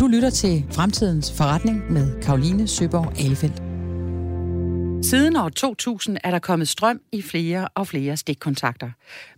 [0.00, 3.56] Du lytter til Fremtidens Forretning med Karoline Søborg Alefeldt.
[5.06, 8.90] Siden år 2000 er der kommet strøm i flere og flere stikkontakter.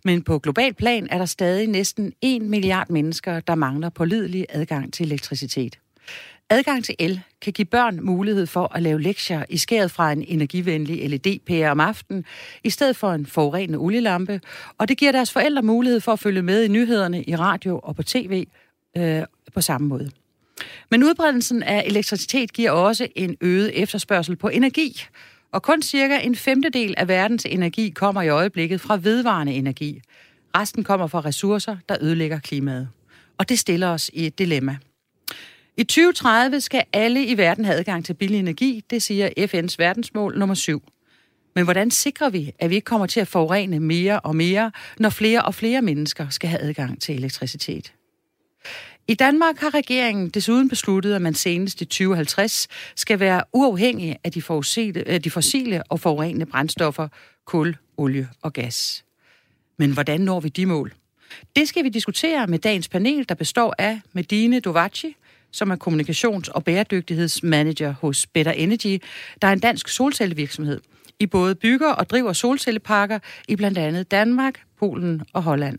[0.05, 4.93] Men på global plan er der stadig næsten 1 milliard mennesker, der mangler pålidelig adgang
[4.93, 5.79] til elektricitet.
[6.53, 10.25] Adgang til el kan give børn mulighed for at lave lektier i skæret fra en
[10.29, 12.25] energivenlig LED-pære om aftenen,
[12.65, 14.41] i stedet for en forurenende olielampe,
[14.79, 17.97] og det giver deres forældre mulighed for at følge med i nyhederne i radio og
[17.97, 18.47] på tv
[18.97, 19.23] øh,
[19.55, 20.11] på samme måde.
[20.91, 25.07] Men udbredelsen af elektricitet giver også en øget efterspørgsel på energi,
[25.53, 30.01] og kun cirka en femtedel af verdens energi kommer i øjeblikket fra vedvarende energi.
[30.57, 32.89] Resten kommer fra ressourcer, der ødelægger klimaet.
[33.39, 34.79] Og det stiller os i et dilemma.
[35.81, 40.39] I 2030 skal alle i verden have adgang til billig energi, det siger FN's verdensmål
[40.39, 40.83] nummer 7.
[41.55, 45.09] Men hvordan sikrer vi, at vi ikke kommer til at forurene mere og mere, når
[45.09, 47.93] flere og flere mennesker skal have adgang til elektricitet?
[49.09, 54.33] I Danmark har regeringen desuden besluttet, at man senest i 2050 skal være uafhængig af
[54.33, 54.43] de,
[55.19, 57.09] de fossile og forurenende brændstoffer,
[57.45, 59.05] kul, olie og gas.
[59.77, 60.95] Men hvordan når vi de mål?
[61.57, 65.17] Det skal vi diskutere med dagens panel, der består af Medine Dovaci,
[65.53, 69.03] som er kommunikations- og bæredygtighedsmanager hos Better Energy,
[69.43, 70.81] der er en dansk solcellevirksomhed.
[71.19, 75.79] I både bygger og driver solcelleparker i blandt andet Danmark, Polen og Holland.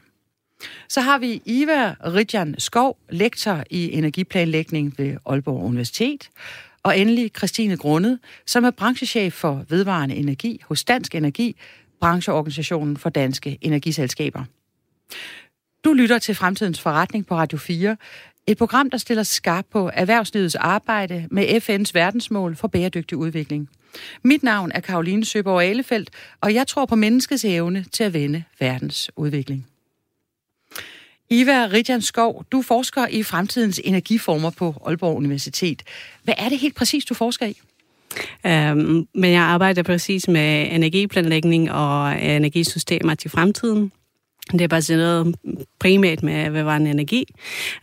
[0.89, 6.29] Så har vi Iva Ridjan Skov, lektor i energiplanlægning ved Aalborg Universitet.
[6.83, 11.55] Og endelig Christine Grundet, som er branchechef for vedvarende energi hos Dansk Energi,
[11.99, 14.43] brancheorganisationen for danske energiselskaber.
[15.83, 17.97] Du lytter til Fremtidens Forretning på Radio 4.
[18.51, 23.69] Et program, der stiller skarp på erhvervslivets arbejde med FN's verdensmål for bæredygtig udvikling.
[24.23, 26.09] Mit navn er Karoline Søborg Alefeldt,
[26.41, 29.67] og jeg tror på menneskets evne til at vende verdens udvikling.
[31.29, 35.83] Iva Ridjan Skov, du forsker i fremtidens energiformer på Aalborg Universitet.
[36.23, 37.57] Hvad er det helt præcis, du forsker i?
[38.45, 43.91] Um, men jeg arbejder præcis med energiplanlægning og energisystemer til fremtiden.
[44.51, 45.35] Det er baseret
[45.79, 47.25] primært med vedvarende energi.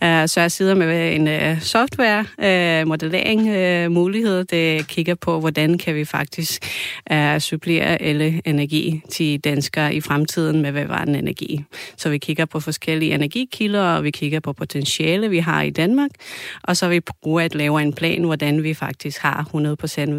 [0.04, 3.48] Øh, så jeg sidder med en øh, software øh, modellering
[3.92, 6.64] mulighed, der kigger på, hvordan kan vi faktisk
[7.38, 11.64] supplere alle energi til danskere i fremtiden med vedvarende energi.
[11.96, 16.10] Så vi kigger på forskellige energikilder, og vi kigger på potentiale, vi har i Danmark,
[16.62, 20.10] og så vi prøver at lave en plan, hvordan vi faktisk har 100%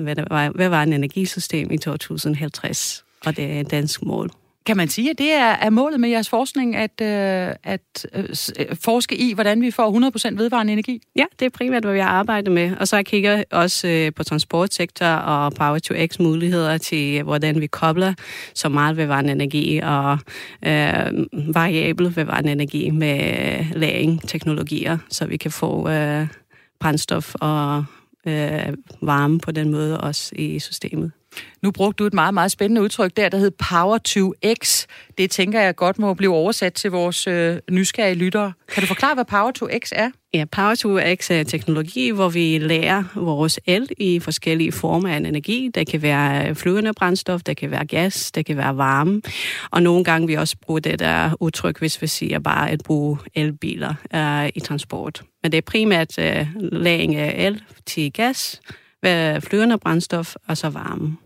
[0.58, 3.04] vedvarende energisystem i 2050.
[3.26, 4.32] Og det er et dansk mål.
[4.70, 8.24] Kan man sige, at det er, er målet med jeres forskning, at, øh, at øh,
[8.60, 11.02] øh forske i, hvordan vi får 100% vedvarende energi?
[11.16, 12.78] Ja, det er primært, hvad vi har arbejdet med.
[12.80, 17.68] Og så jeg kigger også øh, på transportsektor og Power-to-X muligheder til, øh, hvordan vi
[17.68, 18.14] kobler
[18.54, 20.18] så meget vedvarende energi og
[20.66, 21.26] øh,
[21.56, 26.28] variabel vedvarende energi med øh, lagring teknologier, så vi kan få øh,
[26.80, 27.86] brændstof og
[28.28, 31.12] øh, varme på den måde også i systemet.
[31.62, 34.86] Nu brugte du et meget, meget spændende udtryk der, der hed Power to X.
[35.18, 38.54] Det tænker jeg godt må blive oversat til vores øh, nysgerrige lyttere.
[38.74, 40.10] Kan du forklare, hvad Power to X er?
[40.34, 45.18] Ja, Power to X er teknologi, hvor vi lærer vores el i forskellige former af
[45.18, 45.70] energi.
[45.76, 49.22] Der kan være øh, flydende brændstof, der kan være gas, der kan være varme.
[49.72, 53.18] Og nogle gange vi også bruger det der udtryk, hvis vi siger bare at bruge
[53.36, 55.24] elbiler øh, i transport.
[55.44, 58.62] Men det er primært øh, læring af el til gas,
[59.40, 61.18] flydende brændstof og så varme.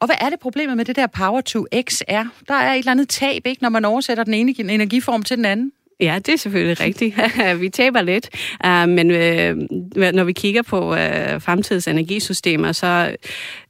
[0.00, 2.24] Og hvad er det problemet med det der Power to X er?
[2.48, 5.44] Der er et eller andet tab, ikke, når man oversætter den ene energiform til den
[5.44, 5.72] anden.
[6.00, 7.16] Ja, det er selvfølgelig rigtigt.
[7.60, 8.28] vi taber lidt,
[8.66, 10.98] uh, men uh, når vi kigger på uh,
[11.42, 13.16] fremtidens energisystemer, så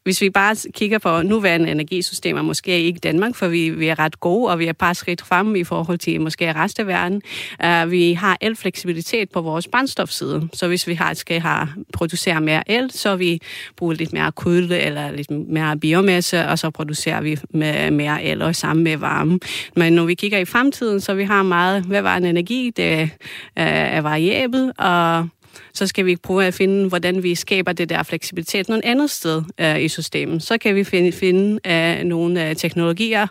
[0.05, 3.99] hvis vi bare kigger på nuværende energisystemer, måske ikke i Danmark, for vi, vi er
[3.99, 7.23] ret gode, og vi er bare skridt frem i forhold til måske resten af verden.
[7.65, 12.71] Uh, vi har elfleksibilitet på vores brændstofside, så hvis vi har, skal have, producere mere
[12.71, 13.41] el, så vi
[13.77, 18.43] bruger lidt mere kul eller lidt mere biomasse, og så producerer vi med mere el
[18.43, 19.39] og sammen med varme.
[19.77, 23.09] Men når vi kigger i fremtiden, så vi har meget vedvarende energi, det uh,
[23.57, 25.29] er variabel, og
[25.75, 29.43] så skal vi prøve at finde, hvordan vi skaber det der fleksibilitet nogle andet sted
[29.61, 30.43] øh, i systemet.
[30.43, 33.27] Så kan vi finde, finde øh, nogle øh, teknologier,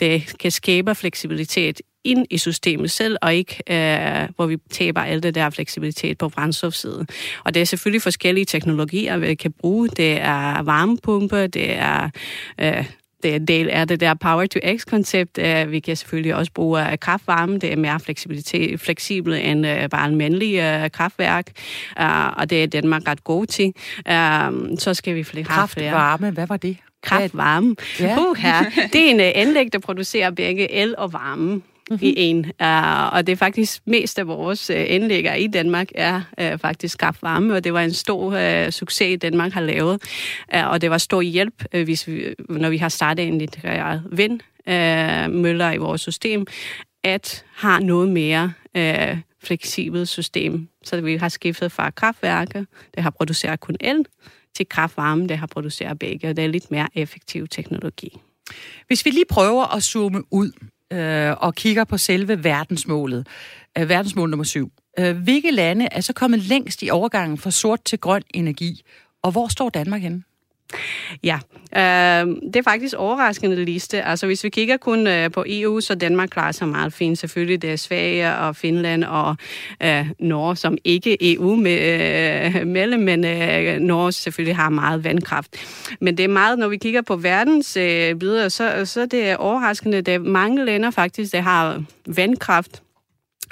[0.00, 5.22] der kan skabe fleksibilitet ind i systemet selv, og ikke øh, hvor vi taber alt
[5.22, 7.08] det der fleksibilitet på brændstofsiden.
[7.44, 9.88] Og det er selvfølgelig forskellige teknologier, vi kan bruge.
[9.88, 12.10] Det er varmepumpe, det er
[12.60, 12.84] øh,
[13.22, 15.38] det er en del af det der Power-to-X-koncept.
[15.70, 17.58] Vi kan selvfølgelig også bruge uh, kraftvarme.
[17.58, 21.46] Det er mere fleksibilitet, fleksibelt end uh, bare en mandlig uh, kraftværk,
[22.36, 23.72] og det er Danmark ret god til.
[24.78, 26.76] Så skal vi flere Kraftvarme, hvad var det?
[27.02, 27.76] Kraftvarme.
[28.00, 28.18] Ja.
[28.18, 28.64] Uh, her.
[28.92, 31.62] Det er en anlæg, der producerer begge el og varme.
[31.90, 32.06] Mm-hmm.
[32.06, 32.38] i en.
[32.38, 36.98] Uh, og det er faktisk mest af vores uh, indlægger i Danmark er uh, faktisk
[36.98, 38.26] kraftvarme, og det var en stor
[38.64, 40.02] uh, succes, Danmark har lavet.
[40.54, 43.58] Uh, og det var stor hjælp, uh, hvis vi, når vi har startet en lidt
[44.12, 46.46] vind uh, møller i vores system,
[47.04, 48.52] at have noget mere
[49.42, 50.68] fleksibelt system.
[50.84, 54.04] Så vi har skiftet fra kraftværker, det har produceret kun el,
[54.56, 58.18] til kraftvarme, det har produceret begge, og det er lidt mere effektiv teknologi.
[58.86, 60.52] Hvis vi lige prøver at zoome ud
[60.92, 63.26] øh, og kigger på selve verdensmålet,
[63.78, 64.72] øh, verdensmål nummer syv.
[64.98, 68.82] Øh, hvilke lande er så kommet længst i overgangen fra sort til grøn energi,
[69.22, 70.22] og hvor står Danmark henne?
[71.24, 71.38] Ja,
[71.76, 74.02] øh, det er faktisk overraskende liste.
[74.02, 77.18] Altså hvis vi kigger kun øh, på EU, så Danmark klarer sig meget fint.
[77.18, 79.36] Selvfølgelig det er Sverige og Finland og
[79.82, 81.80] øh, Norge, som ikke EU med,
[82.56, 85.56] øh, mellem, men øh, Norge selvfølgelig har meget vandkraft.
[86.00, 89.36] Men det er meget, når vi kigger på verdens øh, videre, så, så det er
[89.36, 90.00] overraskende.
[90.00, 92.82] Det mange lande faktisk, der har vandkraft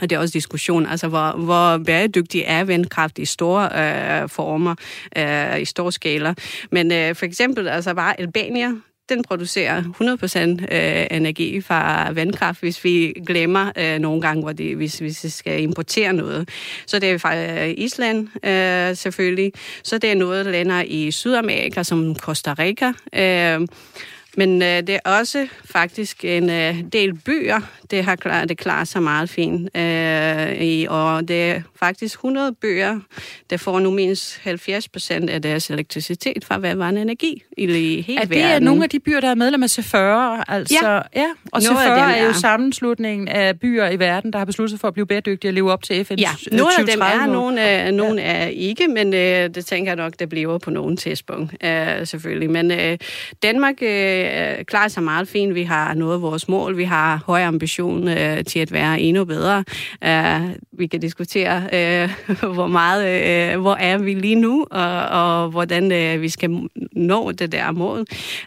[0.01, 4.75] og det er også diskussion, altså hvor, hvor bæredygtig er vandkraft i store øh, former,
[5.19, 6.35] øh, i store skala.
[6.71, 8.71] Men øh, for eksempel, altså bare Albania,
[9.09, 14.77] den producerer 100% øh, energi fra vandkraft, hvis vi glemmer øh, nogle gange, hvor det,
[14.77, 16.49] hvis, hvis vi skal importere noget.
[16.87, 19.53] Så det er fra øh, Island øh, selvfølgelig.
[19.83, 22.93] Så det er noget, der lander i Sydamerika, som Costa Rica.
[23.15, 23.69] Øh,
[24.37, 27.61] men øh, det er også faktisk en øh, del byer,
[27.91, 29.77] det har klar, det klarer sig meget fint.
[29.77, 33.01] Øh, i, og det er faktisk 100 byer,
[33.51, 37.67] der får nu mindst 70 procent af deres elektricitet fra vedvarende energi i
[38.07, 38.39] hele verden.
[38.39, 40.45] Er det nogle af de byer, der er medlem af C40?
[40.49, 41.21] Altså, ja.
[41.21, 41.27] ja.
[41.53, 44.89] Og C40 er, er jo sammenslutningen af byer i verden, der har besluttet sig for
[44.89, 47.91] at blive bæredygtige og leve op til FN's Ja, nogle af dem er, nogle er,
[47.91, 48.33] nogle ja.
[48.33, 52.51] er ikke, men øh, det tænker jeg nok, det bliver på nogen tidspunkt, øh, selvfølgelig.
[52.51, 52.99] Men øh,
[53.43, 54.24] Danmark øh,
[54.67, 55.55] klarer sig meget fint.
[55.55, 56.77] Vi har nået vores mål.
[56.77, 59.65] Vi har ambitioner ambition øh, til at være endnu bedre.
[60.07, 62.11] Uh, vi kan diskutere, øh,
[62.55, 66.51] hvor meget, øh, hvor er vi lige nu, og, og hvordan øh, vi skal
[66.93, 68.05] nå det der mål.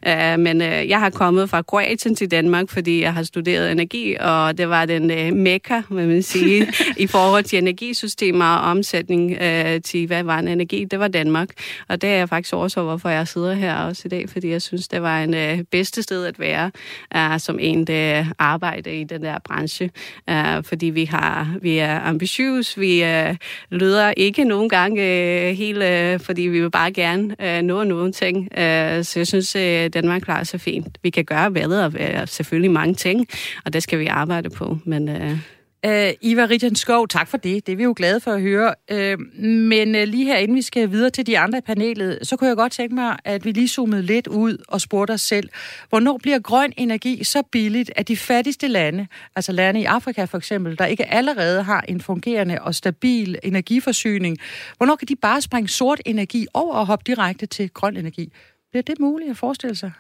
[0.08, 4.16] Uh, men øh, jeg har kommet fra Kroatien til Danmark, fordi jeg har studeret energi,
[4.20, 9.38] og det var den øh, mekka, vil man sige, i forhold til energisystemer og omsætning
[9.42, 10.86] øh, til hvad var en energi.
[10.86, 11.50] Det var Danmark,
[11.88, 14.62] og det er jeg faktisk også, hvorfor jeg sidder her også i dag, fordi jeg
[14.62, 16.72] synes, det var en øh, bedste sted at være,
[17.16, 19.90] uh, som en, der arbejder i den der branche,
[20.32, 23.36] uh, fordi vi har vi er ambitiøse, vi uh,
[23.70, 28.12] lyder ikke nogen gange uh, helt, uh, fordi vi vil bare gerne uh, nå nogle
[28.12, 28.38] ting.
[28.38, 29.62] Uh, så jeg synes, uh,
[29.94, 30.98] Danmark klarer sig fint.
[31.04, 31.86] Vi kan gøre bedre,
[32.22, 33.28] og selvfølgelig mange ting,
[33.66, 35.10] og det skal vi arbejde på, men...
[35.10, 37.68] Uh, Øh Uh, Iva Ritjanskov, tak for det.
[37.68, 38.76] Det er vi jo glade for at høre.
[38.92, 42.36] Uh, men uh, lige her, inden vi skal videre til de andre i panelet, så
[42.36, 45.50] kunne jeg godt tænke mig, at vi lige zoomede lidt ud og spurgte os selv,
[45.90, 50.38] hvornår bliver grøn energi så billigt, at de fattigste lande, altså lande i Afrika for
[50.38, 54.38] eksempel, der ikke allerede har en fungerende og stabil energiforsyning,
[54.78, 58.34] hvornår kan de bare springe sort energi over og hoppe direkte til grøn energi?
[58.72, 59.92] Bliver det muligt at forestille sig?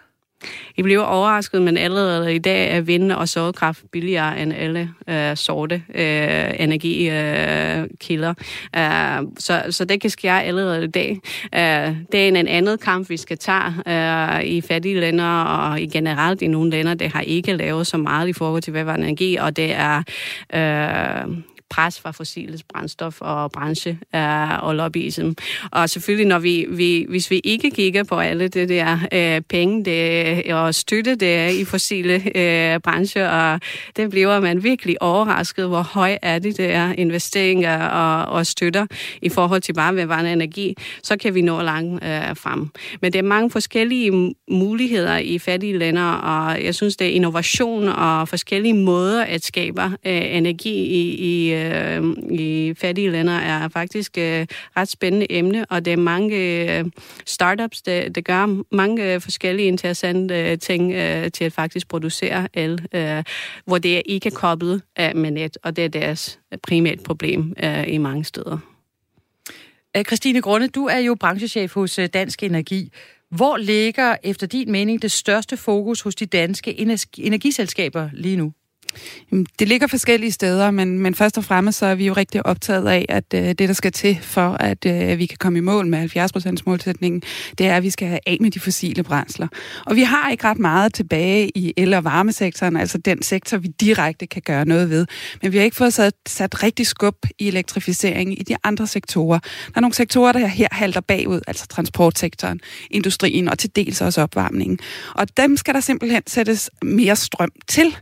[0.77, 5.37] I bliver overrasket, men allerede i dag er vind- og solkraft billigere end alle øh,
[5.37, 8.33] sorte øh, energikilder.
[8.75, 11.19] Øh, øh, så, så det kan ske allerede i dag.
[11.55, 15.81] Øh, det er en, en anden kamp, vi skal tage øh, i fattige lande og
[15.81, 19.07] i generelt i nogle lande, der har ikke lavet så meget i forhold til vedvarende
[19.07, 20.03] energi, og det er
[20.53, 21.37] øh,
[21.69, 25.31] pres fra fossile brændstof og branche øh, og lobbyism.
[25.71, 29.85] Og selvfølgelig, når vi, vi, hvis vi ikke kigger på alle det der øh, penge
[29.85, 33.59] det, og støtte det i fossile øh, branche, og
[33.95, 38.85] det bliver man virkelig overrasket, hvor høj er det der investeringer og, og støtter
[39.21, 42.69] i forhold til bare vedvarende energi, så kan vi nå langt øh, frem.
[43.01, 47.87] Men det er mange forskellige muligheder i fattige lande, og jeg synes, det er innovation
[47.87, 54.17] og forskellige måder at skabe øh, energi i, i øh, i fattige lande er faktisk
[54.17, 54.47] øh,
[54.77, 56.85] ret spændende emne, og det er mange øh,
[57.25, 62.47] startups, der, der gør mange øh, forskellige interessante øh, ting øh, til at faktisk producere
[62.53, 63.23] el, øh,
[63.65, 67.87] hvor det er ikke koblet af med net, og det er deres primært problem øh,
[67.87, 68.57] i mange steder.
[69.97, 72.91] Øh, Christine Grunde, du er jo branchechef hos øh, Dansk Energi.
[73.29, 76.79] Hvor ligger efter din mening det største fokus hos de danske
[77.17, 78.53] energiselskaber lige nu?
[79.59, 82.87] Det ligger forskellige steder, men, men først og fremmest så er vi jo rigtig optaget
[82.87, 85.87] af, at øh, det, der skal til for, at øh, vi kan komme i mål
[85.87, 87.21] med 70 målsætningen,
[87.57, 89.47] det er, at vi skal have af med de fossile brændsler.
[89.85, 93.67] Og vi har ikke ret meget tilbage i el- og varmesektoren, altså den sektor, vi
[93.67, 95.05] direkte kan gøre noget ved.
[95.41, 99.39] Men vi har ikke fået sat, sat rigtig skub i elektrificering i de andre sektorer.
[99.39, 102.59] Der er nogle sektorer, der her halter bagud, altså transportsektoren,
[102.91, 104.79] industrien og til dels også opvarmningen.
[105.15, 107.95] Og dem skal der simpelthen sættes mere strøm til,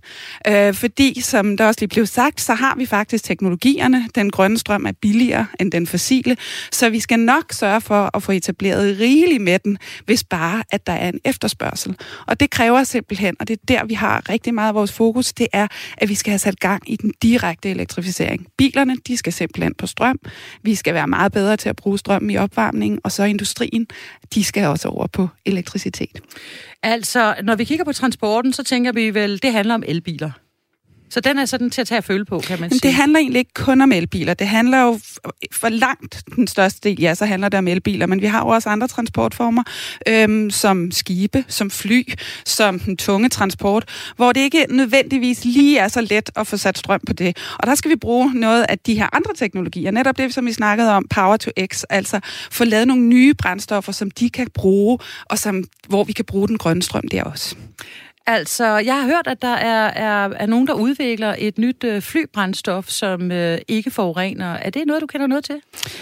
[0.48, 4.10] øh, fordi, som der også lige blev sagt, så har vi faktisk teknologierne.
[4.16, 6.38] Den grønne strøm er billigere end den fossile,
[6.72, 10.88] så vi skal nok sørge for at få etableret rigeligt med den, hvis bare, at
[10.88, 11.96] der er en efterspørgsel.
[12.28, 15.34] Og det kræver simpelthen, og det er der, vi har rigtig meget af vores fokus,
[15.34, 18.48] det er, at vi skal have sat gang i den direkte elektrificering.
[18.58, 20.20] Bilerne, de skal simpelthen på strøm.
[20.64, 23.88] Vi skal være meget bedre til at bruge strøm i opvarmningen, og så industrien,
[24.34, 26.22] de skal også over på elektricitet.
[26.84, 30.32] Altså, når vi kigger på transporten, så tænker vi vel, det handler om elbiler.
[31.10, 32.80] Så den er sådan til at tage at føle på, kan man sige.
[32.80, 34.34] Det handler egentlig ikke kun om elbiler.
[34.34, 35.00] Det handler jo
[35.52, 38.48] for langt den største del, ja, så handler det om elbiler, men vi har jo
[38.48, 39.64] også andre transportformer,
[40.08, 42.04] øhm, som skibe, som fly,
[42.46, 46.78] som den tunge transport, hvor det ikke nødvendigvis lige er så let at få sat
[46.78, 47.38] strøm på det.
[47.60, 50.54] Og der skal vi bruge noget af de her andre teknologier, netop det, som vi
[50.54, 52.20] snakkede om, Power to X, altså
[52.52, 56.48] få lavet nogle nye brændstoffer, som de kan bruge, og som, hvor vi kan bruge
[56.48, 57.56] den grønne strøm der også.
[58.28, 62.02] Altså, jeg har hørt, at der er, er, er nogen, der udvikler et nyt øh,
[62.02, 64.54] flybrændstof, som øh, ikke forurener.
[64.54, 65.56] Er det noget, du kender noget til?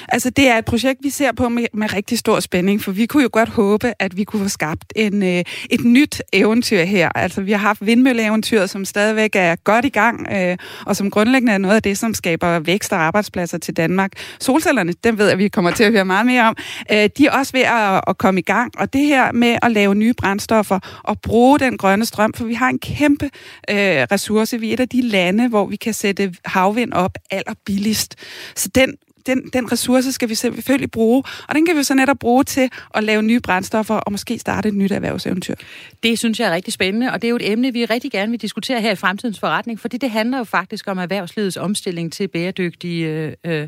[0.09, 3.05] Altså, det er et projekt, vi ser på med, med rigtig stor spænding, for vi
[3.05, 7.09] kunne jo godt håbe, at vi kunne få skabt en, øh, et nyt eventyr her.
[7.15, 11.53] Altså, vi har haft vindmølleeventyr, som stadigvæk er godt i gang, øh, og som grundlæggende
[11.53, 14.11] er noget af det, som skaber vækst og arbejdspladser til Danmark.
[14.39, 16.55] Solcellerne, dem ved jeg, vi kommer til at høre meget mere om.
[16.91, 19.71] Øh, de er også ved at, at komme i gang, og det her med at
[19.71, 23.25] lave nye brændstoffer og bruge den grønne strøm, for vi har en kæmpe
[23.69, 24.59] øh, ressource.
[24.59, 28.15] Vi er et af de lande, hvor vi kan sætte havvind op allerbilligst.
[28.55, 32.19] Så den den, den ressource skal vi selvfølgelig bruge, og den kan vi så netop
[32.19, 35.55] bruge til at lave nye brændstoffer og måske starte et nyt erhvervseventyr.
[36.03, 38.31] Det synes jeg er rigtig spændende, og det er jo et emne, vi rigtig gerne
[38.31, 42.27] vil diskutere her i Fremtidens Forretning, fordi det handler jo faktisk om erhvervslivets omstilling til
[42.27, 43.67] bæredygtig øh,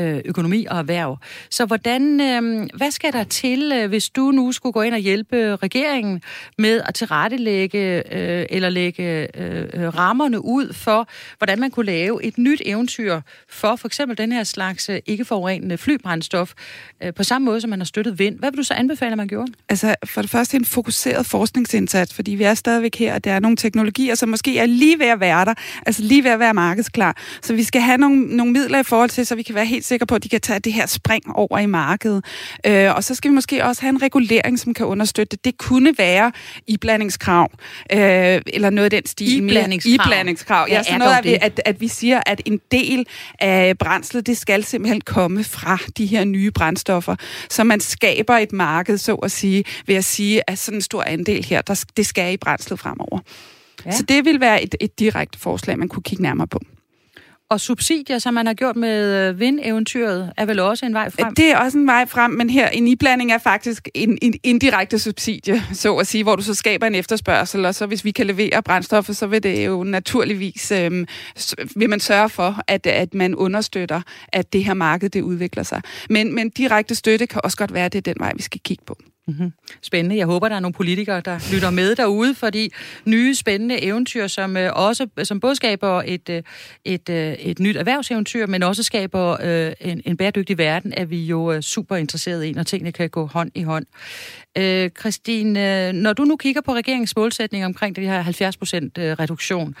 [0.00, 1.18] øh, økonomi og erhverv.
[1.50, 5.00] Så hvordan, øh, hvad skal der til, øh, hvis du nu skulle gå ind og
[5.00, 6.22] hjælpe regeringen
[6.58, 11.08] med at tilrettelægge øh, eller lægge øh, øh, rammerne ud for,
[11.38, 16.52] hvordan man kunne lave et nyt eventyr for for eksempel den her slags ikke-forurenende flybrændstof,
[17.02, 18.38] øh, på samme måde som man har støttet vind.
[18.38, 19.52] Hvad vil du så anbefale, at man gjorde?
[19.68, 23.40] Altså, for det første en fokuseret forskningsindsats, fordi vi er stadigvæk her, og der er
[23.40, 25.54] nogle teknologier, som måske er lige ved at være der,
[25.86, 27.16] altså lige ved at være markedsklar.
[27.42, 29.84] Så vi skal have nogle, nogle midler i forhold til, så vi kan være helt
[29.84, 32.24] sikre på, at de kan tage det her spring over i markedet.
[32.66, 35.44] Øh, og så skal vi måske også have en regulering, som kan understøtte det.
[35.44, 36.32] Det kunne være
[36.66, 37.50] iblandingskrav,
[37.92, 37.98] øh,
[38.46, 39.44] eller noget af den stil.
[39.44, 39.94] Iblandingskrav?
[39.94, 40.74] Iblandingskrav, ja.
[40.74, 43.06] ja så noget af, at, at vi siger, at en del
[43.40, 47.16] af brændslet, det skal simpelthen simpelthen komme fra de her nye brændstoffer.
[47.50, 51.02] Så man skaber et marked, så at sige, ved at sige, at sådan en stor
[51.02, 53.18] andel her, der, det skal i brændslet fremover.
[53.86, 53.90] Ja.
[53.90, 56.60] Så det vil være et, et direkte forslag, man kunne kigge nærmere på.
[57.54, 61.34] Og subsidier, som man har gjort med øh, vindeventyret, er vel også en vej frem?
[61.34, 64.98] Det er også en vej frem, men her en iblanding er faktisk en, en indirekte
[64.98, 68.26] subsidie, så at sige, hvor du så skaber en efterspørgsel, og så hvis vi kan
[68.26, 71.06] levere brændstoffer, så vil det jo naturligvis, øh,
[71.76, 75.82] vil man sørge for, at, at man understøtter, at det her marked, det udvikler sig.
[76.10, 78.60] Men, men direkte støtte kan også godt være, at det er den vej, vi skal
[78.64, 78.98] kigge på.
[79.26, 79.52] Mm-hmm.
[79.82, 80.16] Spændende.
[80.16, 82.72] Jeg håber, der er nogle politikere, der lytter med derude, fordi
[83.04, 86.42] nye spændende eventyr, som øh, også som både skaber et, øh,
[86.84, 91.24] et, øh, et nyt erhvervseventyr, men også skaber øh, en, en bæredygtig verden, er vi
[91.24, 93.86] jo øh, super interesserede i, når tingene kan gå hånd i hånd.
[94.58, 98.98] Øh, Christine, øh, når du nu kigger på regeringens målsætning omkring det her 70 procent
[98.98, 99.74] øh, reduktion,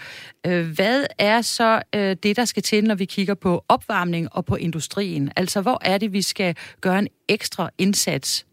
[0.46, 4.44] øh, hvad er så øh, det, der skal til, når vi kigger på opvarmning og
[4.44, 5.30] på industrien?
[5.36, 8.46] Altså, hvor er det, vi skal gøre en ekstra indsats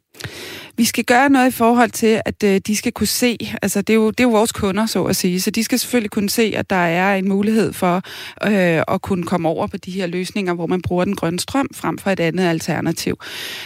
[0.77, 3.89] vi skal gøre noget i forhold til, at øh, de skal kunne se, altså det
[3.89, 6.29] er, jo, det er jo vores kunder, så at sige, så de skal selvfølgelig kunne
[6.29, 7.95] se, at der er en mulighed for
[8.43, 11.67] øh, at kunne komme over på de her løsninger, hvor man bruger den grønne strøm
[11.73, 13.19] frem for et andet alternativ.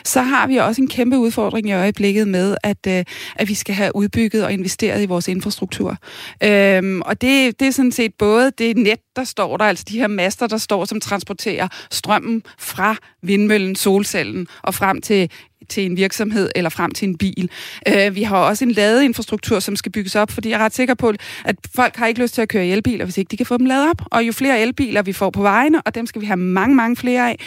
[0.03, 3.03] Så har vi også en kæmpe udfordring i øjeblikket med, at, øh,
[3.35, 5.97] at vi skal have udbygget og investeret i vores infrastruktur.
[6.43, 9.99] Øhm, og det, det er sådan set både det net, der står der, altså de
[9.99, 15.29] her master, der står, som transporterer strømmen fra vindmøllen, solcellen og frem til
[15.69, 17.49] til en virksomhed eller frem til en bil.
[17.87, 20.93] Øh, vi har også en ladeinfrastruktur, som skal bygges op, fordi jeg er ret sikker
[20.93, 21.13] på,
[21.45, 23.65] at folk har ikke lyst til at køre elbiler, hvis ikke de kan få dem
[23.65, 24.01] lavet op.
[24.11, 26.95] Og jo flere elbiler vi får på vejene, og dem skal vi have mange, mange
[26.95, 27.39] flere af,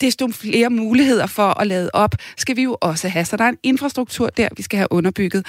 [0.00, 3.24] desto flere muligheder for at lade op, skal vi jo også have.
[3.24, 5.46] Så der er en infrastruktur der, vi skal have underbygget.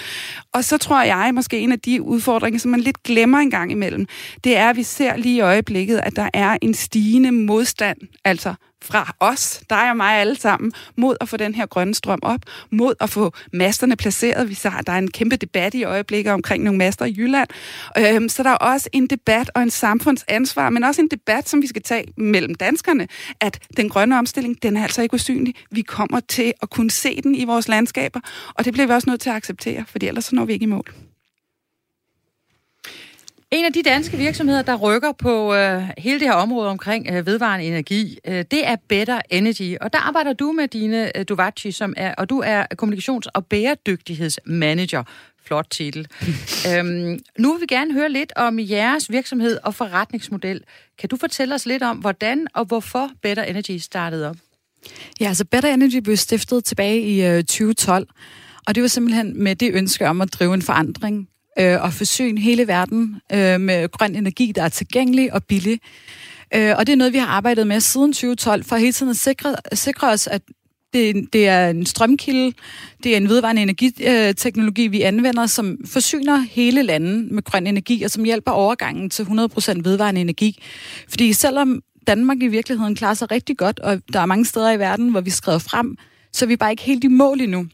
[0.53, 3.71] Og så tror jeg, måske en af de udfordringer, som man lidt glemmer en gang
[3.71, 4.05] imellem,
[4.43, 8.53] det er, at vi ser lige i øjeblikket, at der er en stigende modstand, altså
[8.81, 12.39] fra os, dig og mig alle sammen, mod at få den her grønne strøm op,
[12.71, 14.49] mod at få masterne placeret.
[14.49, 17.49] Vi ser, der er en kæmpe debat i øjeblikket omkring nogle master i Jylland.
[17.97, 21.61] Øhm, så der er også en debat og en samfundsansvar, men også en debat, som
[21.61, 23.07] vi skal tage mellem danskerne,
[23.39, 25.55] at den grønne omstilling, den er altså ikke usynlig.
[25.71, 28.19] Vi kommer til at kunne se den i vores landskaber,
[28.55, 30.63] og det bliver vi også nødt til at acceptere, for ellers så når vi ikke
[30.63, 31.06] i mål.
[33.51, 37.25] En af de danske virksomheder, der rykker på øh, hele det her område omkring øh,
[37.25, 39.77] vedvarende energi, øh, det er Better Energy.
[39.81, 43.45] Og der arbejder du med dine øh, Duvaci, som er, og du er kommunikations- og
[43.45, 45.03] bæredygtighedsmanager.
[45.45, 46.07] Flot titel.
[46.69, 50.63] øhm, nu vil vi gerne høre lidt om jeres virksomhed og forretningsmodel.
[50.97, 54.35] Kan du fortælle os lidt om, hvordan og hvorfor Better Energy startede op?
[55.19, 58.07] Ja, altså Better Energy blev stiftet tilbage i øh, 2012,
[58.67, 62.41] og det var simpelthen med det ønske om at drive en forandring øh, og forsyne
[62.41, 65.79] hele verden øh, med grøn energi, der er tilgængelig og billig.
[66.55, 69.17] Øh, og det er noget, vi har arbejdet med siden 2012, for hele tiden at
[69.17, 70.41] sikre, sikre os, at
[70.93, 72.53] det, det er en strømkilde,
[73.03, 78.11] det er en vedvarende energiteknologi, vi anvender, som forsyner hele landet med grøn energi, og
[78.11, 79.27] som hjælper overgangen til 100%
[79.83, 80.63] vedvarende energi.
[81.09, 84.79] Fordi selvom Danmark i virkeligheden klarer sig rigtig godt, og der er mange steder i
[84.79, 85.97] verden, hvor vi skrider frem,
[86.33, 87.67] så er vi bare ikke helt i mål endnu.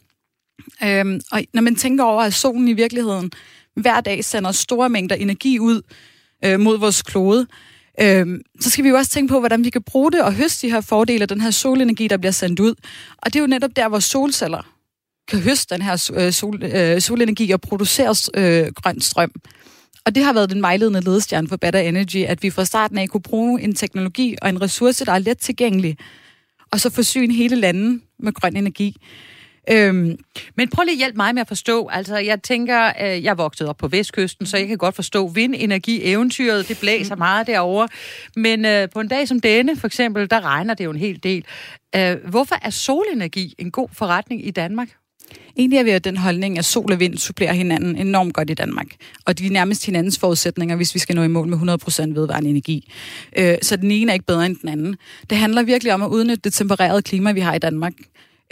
[0.83, 3.31] Øhm, og når man tænker over, at solen i virkeligheden
[3.75, 5.81] hver dag sender store mængder energi ud
[6.45, 7.47] øh, mod vores klode,
[8.01, 10.67] øh, så skal vi jo også tænke på, hvordan vi kan bruge det og høste
[10.67, 12.75] de her fordele af den her solenergi, der bliver sendt ud.
[13.17, 14.73] Og det er jo netop der, hvor solceller
[15.27, 19.31] kan høste den her øh, sol, øh, solenergi og producere øh, grøn strøm.
[20.05, 23.09] Og det har været den vejledende ledestjerne for Better Energy, at vi fra starten af
[23.09, 25.97] kunne bruge en teknologi og en ressource, der er let tilgængelig,
[26.71, 28.97] og så forsyne hele landet med grøn energi.
[29.71, 30.17] Øhm,
[30.55, 31.87] men prøv lige at hjælpe mig med at forstå.
[31.87, 36.67] Altså, jeg tænker, øh, jeg vokset op på Vestkysten, så jeg kan godt forstå vindenergi-eventyret.
[36.67, 37.87] Det blæser meget derovre.
[38.35, 41.23] Men øh, på en dag som denne, for eksempel, der regner det jo en hel
[41.23, 41.45] del.
[41.95, 44.87] Øh, hvorfor er solenergi en god forretning i Danmark?
[45.57, 48.87] Egentlig er vi den holdning, at sol og vind supplerer hinanden enormt godt i Danmark.
[49.25, 52.49] Og de er nærmest hinandens forudsætninger, hvis vi skal nå i mål med 100% vedvarende
[52.49, 52.91] energi.
[53.37, 54.95] Øh, så den ene er ikke bedre end den anden.
[55.29, 57.93] Det handler virkelig om at udnytte det tempererede klima, vi har i Danmark.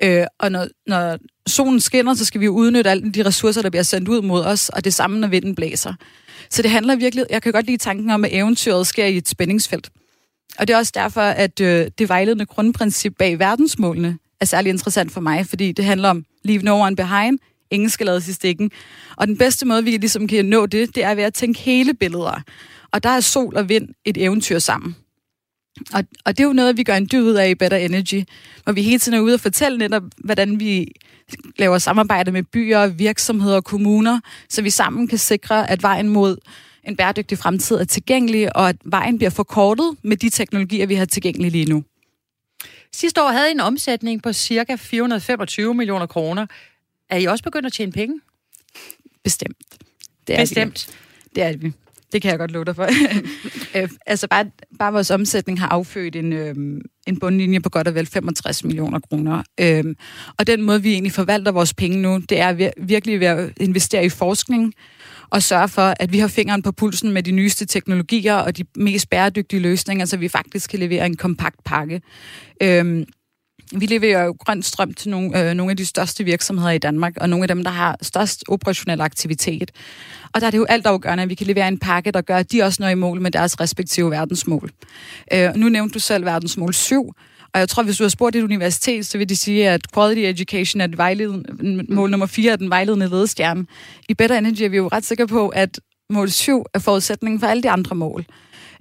[0.03, 1.17] Øh, og når, når
[1.47, 4.43] solen skinner, så skal vi jo udnytte alle de ressourcer, der bliver sendt ud mod
[4.43, 5.93] os, og det samme, når vinden blæser.
[6.49, 9.27] Så det handler virkelig, jeg kan godt lide tanken om, at eventyret sker i et
[9.27, 9.89] spændingsfelt.
[10.59, 15.11] Og det er også derfor, at øh, det vejledende grundprincip bag verdensmålene er særlig interessant
[15.11, 17.39] for mig, fordi det handler om leave no one behind,
[17.71, 18.71] ingen skal lades i stikken.
[19.15, 21.93] Og den bedste måde, vi ligesom kan nå det, det er ved at tænke hele
[21.93, 22.41] billeder.
[22.91, 24.95] Og der er sol og vind et eventyr sammen.
[25.93, 28.23] Og, og det er jo noget, vi gør en dyd ud af i Better Energy,
[28.63, 30.87] hvor vi hele tiden er ude og fortælle netop, hvordan vi
[31.57, 36.37] laver samarbejde med byer, virksomheder og kommuner, så vi sammen kan sikre, at vejen mod
[36.83, 41.05] en bæredygtig fremtid er tilgængelig, og at vejen bliver forkortet med de teknologier, vi har
[41.05, 41.83] tilgængelige lige nu.
[42.93, 46.45] Sidste år havde I en omsætning på cirka 425 millioner kroner.
[47.09, 48.21] Er I også begyndt at tjene penge?
[49.23, 49.57] Bestemt.
[50.27, 50.87] Det er Bestemt.
[50.87, 51.31] Vi.
[51.35, 51.73] Det er vi.
[52.11, 52.87] Det kan jeg godt love dig for.
[53.79, 54.45] øh, altså bare,
[54.79, 56.55] bare vores omsætning har affødt en, øh,
[57.07, 59.43] en bundlinje på godt og vel 65 millioner kroner.
[59.59, 59.83] Øh,
[60.39, 64.05] og den måde, vi egentlig forvalter vores penge nu, det er virkelig ved at investere
[64.05, 64.73] i forskning
[65.29, 68.63] og sørge for, at vi har fingeren på pulsen med de nyeste teknologier og de
[68.75, 72.01] mest bæredygtige løsninger, så vi faktisk kan levere en kompakt pakke.
[72.63, 73.05] Øh,
[73.79, 77.13] vi leverer jo grøn strøm til nogle, øh, nogle af de største virksomheder i Danmark,
[77.17, 79.71] og nogle af dem, der har størst operationel aktivitet.
[80.33, 82.37] Og der er det jo alt afgørende, at vi kan levere en pakke, der gør,
[82.37, 84.71] at de også når i mål med deres respektive verdensmål.
[85.33, 87.13] Øh, nu nævnte du selv verdensmål 7,
[87.53, 90.21] og jeg tror, hvis du har spurgt et universitet, så vil de sige, at quality
[90.21, 93.65] education er et vejledende, mål nummer 4 er den vejledende ledestjerne.
[94.09, 95.79] I Better Energy er vi jo ret sikre på, at
[96.09, 98.25] mål 7 er forudsætningen for alle de andre mål.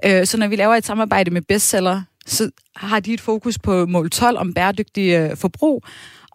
[0.05, 3.87] Øh, så når vi laver et samarbejde med bestseller, så har de et fokus på
[3.87, 5.85] mål 12 om bæredygtig øh, forbrug,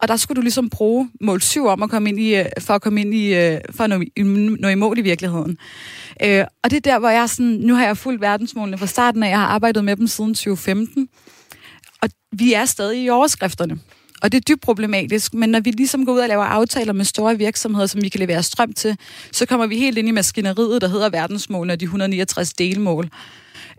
[0.02, 2.74] og der skulle du ligesom bruge mål 7 om at komme ind i, øh, for
[2.74, 4.02] at komme ind i, øh, for at nå,
[4.60, 5.58] nå i mål i virkeligheden.
[6.24, 9.22] Øh, og det er der, hvor jeg sådan, nu har jeg fulgt verdensmålene fra starten
[9.22, 11.08] af, jeg har arbejdet med dem siden 2015,
[12.02, 13.78] og vi er stadig i overskrifterne.
[14.22, 17.04] Og det er dybt problematisk, men når vi ligesom går ud og laver aftaler med
[17.04, 18.96] store virksomheder, som vi kan levere strøm til,
[19.32, 23.08] så kommer vi helt ind i maskineriet, der hedder verdensmålene og de 169 delmål.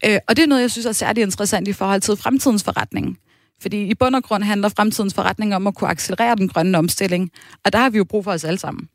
[0.06, 3.20] Øh, og det er noget, jeg synes er særligt interessant i forhold til fremtidens forretning.
[3.62, 7.32] Fordi i bund og grund handler fremtidens forretning om at kunne accelerere den grønne omstilling.
[7.66, 8.90] Og der har vi jo brug for os alle sammen.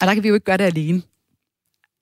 [0.00, 1.02] Og der kan vi jo ikke gøre det alene.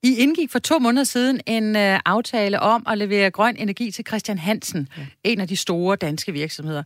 [0.07, 4.05] I indgik for to måneder siden en øh, aftale om at levere grøn energi til
[4.07, 5.07] Christian Hansen, ja.
[5.25, 6.83] en af de store danske virksomheder.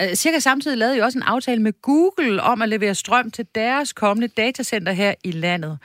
[0.00, 3.46] Øh, cirka samtidig lavede I også en aftale med Google om at levere strøm til
[3.54, 5.78] deres kommende datacenter her i landet.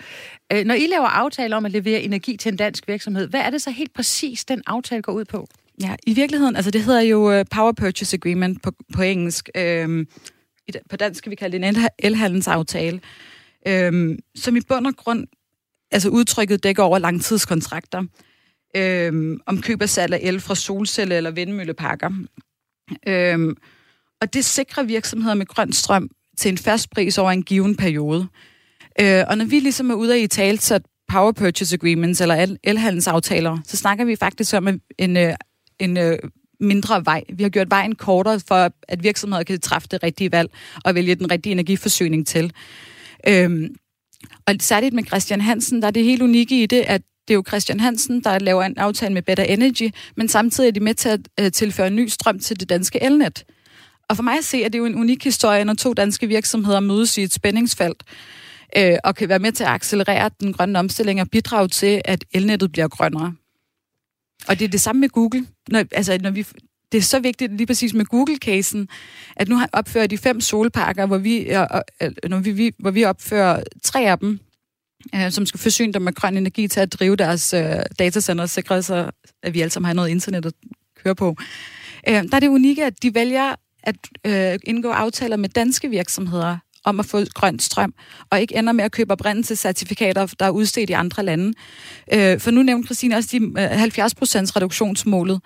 [0.54, 3.50] Øh, når I laver aftale om at levere energi til en dansk virksomhed, hvad er
[3.50, 5.48] det så helt præcis, den aftale går ud på?
[5.82, 9.50] Ja, i virkeligheden, altså det hedder jo uh, Power Purchase Agreement på, på engelsk.
[9.56, 10.08] Øhm,
[10.90, 13.00] på dansk kan vi kalde det en elhandelsaftale,
[13.68, 15.28] øhm, som i bund og grund
[15.92, 18.04] altså udtrykket dækker over langtidskontrakter
[18.76, 22.10] øhm, om køb og salg af el fra solcelle- eller vindmølleparker.
[23.08, 23.56] Øhm,
[24.22, 28.28] og det sikrer virksomheder med grøn strøm til en fast pris over en given periode.
[29.02, 32.36] Øh, og når vi ligesom er ude af i tale, så power purchase agreements eller
[32.36, 35.34] el- elhandelsaftaler, så snakker vi faktisk om en, en, øh,
[35.80, 36.20] en øh,
[36.60, 37.24] mindre vej.
[37.34, 40.50] Vi har gjort vejen kortere for, at virksomheder kan træffe det rigtige valg
[40.86, 42.54] og vælge den rigtige energiforsyning til.
[43.28, 43.76] Øhm,
[44.48, 47.36] og særligt med Christian Hansen, der er det helt unikke i det, at det er
[47.36, 50.94] jo Christian Hansen, der laver en aftale med Better Energy, men samtidig er de med
[50.94, 53.44] til at øh, tilføre ny strøm til det danske elnet.
[54.10, 56.28] Og for mig at se, at det er jo en unik historie, når to danske
[56.28, 58.04] virksomheder mødes i et spændingsfelt
[58.78, 62.26] øh, og kan være med til at accelerere den grønne omstilling og bidrage til, at
[62.34, 63.34] elnettet bliver grønnere.
[64.48, 65.48] Og det er det samme med Google.
[65.68, 66.46] Når, altså, når vi,
[66.92, 68.88] det er så vigtigt lige præcis med Google-casen,
[69.36, 73.04] at nu opfører de fem solparker, hvor vi, øh, øh, øh, når vi, hvor vi
[73.04, 74.40] opfører tre af dem,
[75.16, 78.50] øh, som skal forsyne dem med grøn energi til at drive deres øh, datacenter og
[78.50, 79.12] sikre sig,
[79.44, 80.54] at vi alle sammen har noget internet at
[81.04, 81.36] køre på.
[82.08, 86.58] Øh, der er det unikke, at de vælger at øh, indgå aftaler med danske virksomheder
[86.90, 87.94] om at få grøn strøm,
[88.30, 91.54] og ikke ender med at købe oprindelsescertifikater, der er udstedt i andre lande.
[92.14, 95.42] Øh, for nu nævnte Christine også de 70% øh, reduktionsmålet.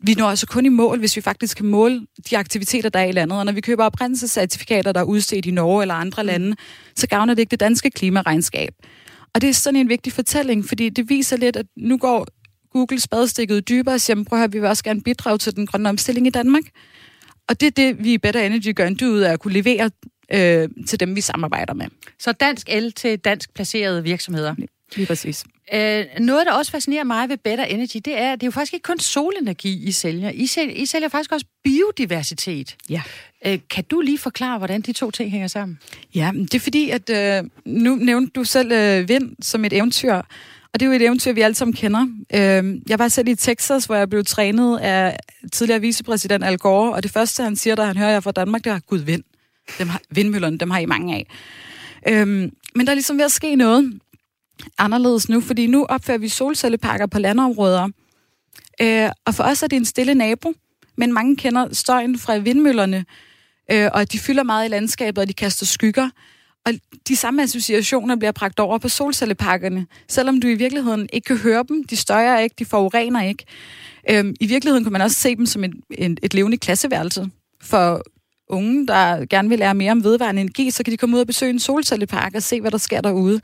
[0.00, 3.04] Vi når altså kun i mål, hvis vi faktisk kan måle de aktiviteter, der er
[3.04, 3.38] i landet.
[3.38, 6.56] Og når vi køber oprindelsescertifikater, der er udstedt i Norge eller andre lande,
[6.96, 8.74] så gavner det ikke det danske klimaregnskab.
[9.34, 12.26] Og det er sådan en vigtig fortælling, fordi det viser lidt, at nu går
[12.72, 15.88] Google spadestikket dybere og siger, prøv at vi vil også gerne bidrage til den grønne
[15.88, 16.62] omstilling i Danmark.
[17.48, 19.52] Og det er det, vi i Better Energy gør en dyd ud af at kunne
[19.52, 19.90] levere
[20.32, 21.86] øh, til dem, vi samarbejder med.
[22.18, 24.54] Så dansk el til dansk placerede virksomheder.
[24.96, 25.44] Lige præcis.
[25.74, 28.50] Øh, noget, der også fascinerer mig ved Better Energy, det er, at det er jo
[28.50, 30.30] faktisk ikke kun solenergi, I sælger.
[30.30, 32.76] I sælger, I sælger faktisk også biodiversitet.
[32.90, 33.02] Ja.
[33.46, 35.78] Øh, kan du lige forklare, hvordan de to ting hænger sammen?
[36.14, 40.14] Ja, det er fordi, at øh, nu nævnte du selv øh, vind som et eventyr,
[40.72, 42.06] og det er jo et eventyr, vi alle sammen kender.
[42.34, 45.18] Øh, jeg var selv i Texas, hvor jeg blev trænet af
[45.52, 48.64] tidligere vicepræsident Al Gore, og det første, han siger, da han hører, jeg fra Danmark,
[48.64, 49.22] det er, Gud vind.
[49.78, 51.26] Dem har, vindmøllerne, dem har I mange af.
[52.08, 54.00] Øhm, men der er ligesom ved at ske noget
[54.78, 57.88] anderledes nu, fordi nu opfører vi solcelleparker på landområder.
[58.80, 60.52] Øh, og for os er det en stille nabo,
[60.96, 63.04] men mange kender støjen fra vindmøllerne,
[63.70, 66.10] øh, og de fylder meget i landskabet, og de kaster skygger.
[66.66, 66.72] Og
[67.08, 71.64] de samme associationer bliver bragt over på solcelleparkerne, selvom du i virkeligheden ikke kan høre
[71.68, 71.84] dem.
[71.84, 73.44] De støjer ikke, de forurener ikke.
[74.10, 77.30] Øhm, I virkeligheden kan man også se dem som et, et, et levende klasseværelse
[77.62, 78.02] for
[78.50, 81.26] unge, der gerne vil lære mere om vedvarende energi, så kan de komme ud og
[81.26, 83.40] besøge en solcellepark og se, hvad der sker derude.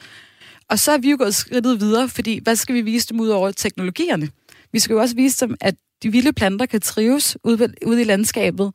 [0.69, 3.29] Og så er vi jo gået skridtet videre, fordi hvad skal vi vise dem ud
[3.29, 4.29] over teknologierne?
[4.73, 8.05] Vi skal jo også vise dem, at de vilde planter kan trives ude, ude i
[8.05, 8.73] landskabet,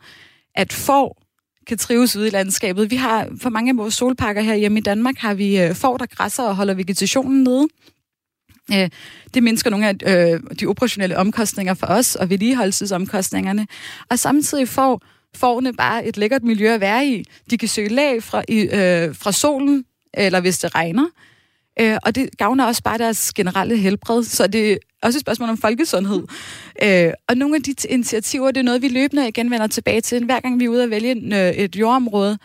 [0.55, 1.21] at får
[1.67, 2.91] kan trives ude i landskabet.
[2.91, 5.97] Vi har for mange af vores solparker her hjemme i Danmark, har vi øh, får,
[5.97, 7.67] der græsser og holder vegetationen nede.
[8.73, 8.89] Øh,
[9.33, 13.67] det mindsker nogle af øh, de operationelle omkostninger for os og vedligeholdelsesomkostningerne.
[14.09, 15.01] Og samtidig får
[15.35, 17.23] fårene bare et lækkert miljø at være i.
[17.49, 21.05] De kan søge lag fra, i, øh, fra solen, eller hvis det regner.
[21.81, 25.49] Øh, og det gavner også bare deres generelle helbred, så det er også et spørgsmål
[25.49, 26.23] om folkesundhed.
[26.83, 30.25] Øh, og nogle af de initiativer, det er noget, vi løbende igen vender tilbage til.
[30.25, 32.37] Hver gang vi er ude at vælge en, øh, et jordområde,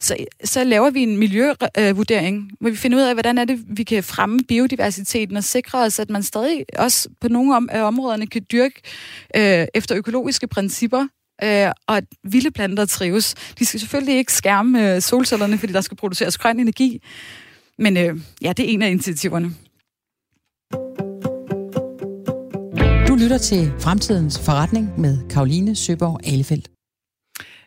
[0.00, 3.82] så, så laver vi en miljøvurdering, hvor vi finder ud af, hvordan er det, vi
[3.82, 8.26] kan fremme biodiversiteten og sikre os, at man stadig også på nogle om, af områderne
[8.26, 8.80] kan dyrke
[9.36, 11.06] øh, efter økologiske principper,
[11.42, 13.34] øh, og at vilde planter trives.
[13.58, 17.02] De skal selvfølgelig ikke skærme øh, solcellerne, fordi der skal produceres grøn energi.
[17.78, 19.54] Men øh, ja, det er en af initiativerne.
[23.08, 26.68] Du lytter til Fremtidens Forretning med Karoline Søborg Alefeldt.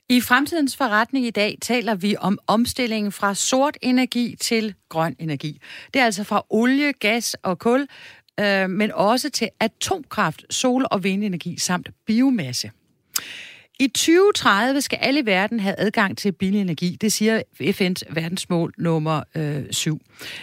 [0.09, 5.61] I Fremtidens Forretning i dag taler vi om omstillingen fra sort energi til grøn energi.
[5.93, 7.87] Det er altså fra olie, gas og kul,
[8.39, 12.71] øh, men også til atomkraft, sol- og vindenergi samt biomasse.
[13.79, 16.97] I 2030 skal alle i verden have adgang til billig energi.
[17.01, 20.01] Det siger FN's verdensmål nummer øh, 7.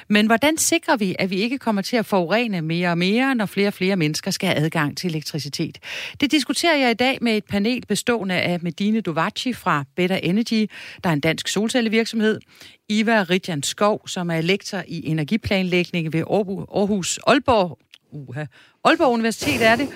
[0.09, 3.47] Men hvordan sikrer vi, at vi ikke kommer til at forurene mere og mere, når
[3.47, 5.79] flere og flere mennesker skal have adgang til elektricitet?
[6.21, 10.71] Det diskuterer jeg i dag med et panel bestående af Medine Dovaci fra Better Energy,
[11.05, 12.40] der er en dansk solcellevirksomhed,
[12.88, 17.79] Iva Ridjan Skov, som er lektor i energiplanlægning ved Aarhus Aalborg,
[18.12, 18.45] uha,
[18.85, 19.88] Aalborg Universitet er det,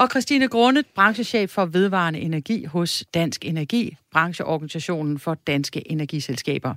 [0.00, 6.74] og Christine Grundet, branchechef for vedvarende energi hos Dansk Energi, brancheorganisationen for danske energiselskaber.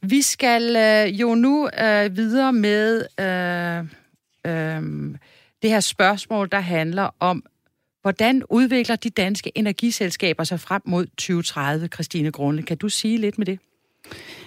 [0.00, 3.78] Vi skal øh, jo nu øh, videre med øh,
[4.52, 4.82] øh,
[5.62, 7.44] det her spørgsmål, der handler om,
[8.02, 12.62] hvordan udvikler de danske energiselskaber sig frem mod 2030, Christine Grunde?
[12.62, 13.58] Kan du sige lidt med det?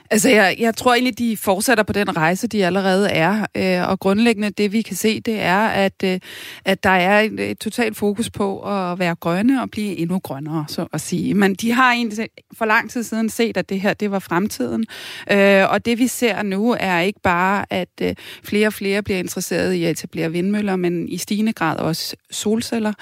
[0.10, 3.46] Altså, jeg, jeg tror egentlig, de fortsætter på den rejse, de allerede er.
[3.56, 6.20] Øh, og grundlæggende, det vi kan se, det er, at, øh,
[6.66, 10.66] at der er et, et totalt fokus på at være grønne og blive endnu grønnere,
[10.68, 11.34] så at sige.
[11.34, 14.86] Men de har egentlig for lang tid siden set, at det her, det var fremtiden.
[15.32, 19.20] Øh, og det vi ser nu, er ikke bare, at øh, flere og flere bliver
[19.20, 22.94] interesseret i at etablere vindmøller, men i stigende grad også solceller.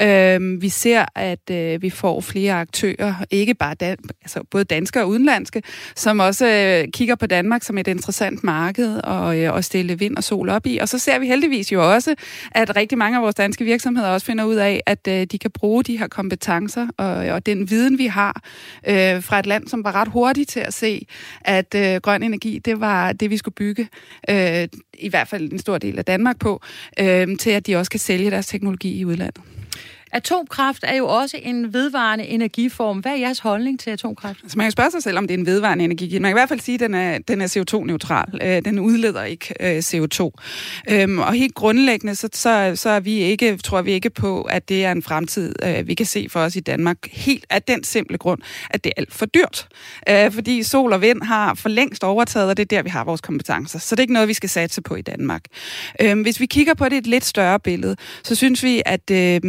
[0.00, 5.00] Øh, vi ser, at øh, vi får flere aktører, ikke bare dan- altså både danske
[5.00, 5.62] og udenlandske,
[5.96, 10.16] som også øh, kigger på Danmark som et interessant marked og, øh, og stille vind
[10.16, 10.78] og sol op i.
[10.78, 12.14] Og så ser vi heldigvis jo også,
[12.50, 15.50] at rigtig mange af vores danske virksomheder også finder ud af, at øh, de kan
[15.50, 18.42] bruge de her kompetencer og, og den viden, vi har
[18.88, 21.06] øh, fra et land, som var ret hurtigt til at se,
[21.40, 23.88] at øh, grøn energi, det var det, vi skulle bygge,
[24.30, 26.62] øh, i hvert fald en stor del af Danmark på,
[27.00, 29.61] øh, til at de også kan sælge deres teknologi i udlandet.
[30.12, 32.98] Atomkraft er jo også en vedvarende energiform.
[32.98, 34.38] Hvad er jeres holdning til atomkraft?
[34.42, 36.18] Altså man kan spørge sig selv, om det er en vedvarende energi.
[36.18, 38.38] Man kan i hvert fald sige, at den er, den er CO2-neutral.
[38.42, 40.30] Øh, den udleder ikke øh, CO2.
[40.90, 44.68] Øhm, og helt grundlæggende, så, så, så er vi ikke, tror vi ikke på, at
[44.68, 46.96] det er en fremtid, øh, vi kan se for os i Danmark.
[47.12, 49.68] Helt af den simple grund, at det er alt for dyrt.
[50.08, 53.04] Øh, fordi sol og vind har for længst overtaget, og det er der, vi har
[53.04, 53.78] vores kompetencer.
[53.78, 55.42] Så det er ikke noget, vi skal satse på i Danmark.
[56.00, 59.40] Øhm, hvis vi kigger på det et lidt større billede, så synes vi, at, øh,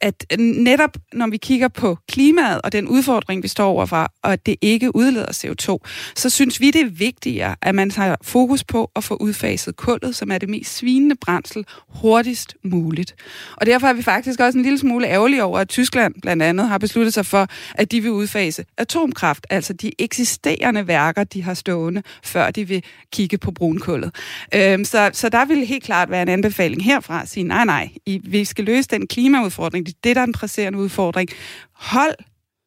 [0.00, 4.32] at Øh, netop når vi kigger på klimaet og den udfordring, vi står overfor, og
[4.32, 8.64] at det ikke udleder CO2, så synes vi, det er vigtigere, at man tager fokus
[8.64, 13.14] på at få udfaset kullet, som er det mest svinende brændsel, hurtigst muligt.
[13.56, 16.68] Og derfor er vi faktisk også en lille smule ærgerlige over, at Tyskland blandt andet
[16.68, 21.54] har besluttet sig for, at de vil udfase atomkraft, altså de eksisterende værker, de har
[21.54, 24.14] stående, før de vil kigge på brunkullet.
[24.54, 27.88] Øhm, så, så der vil helt klart være en anbefaling herfra at sige, nej, nej,
[28.06, 31.28] I, vi skal løse den klimaudfordring, de det, der er en presserende udfordring.
[31.72, 32.14] Hold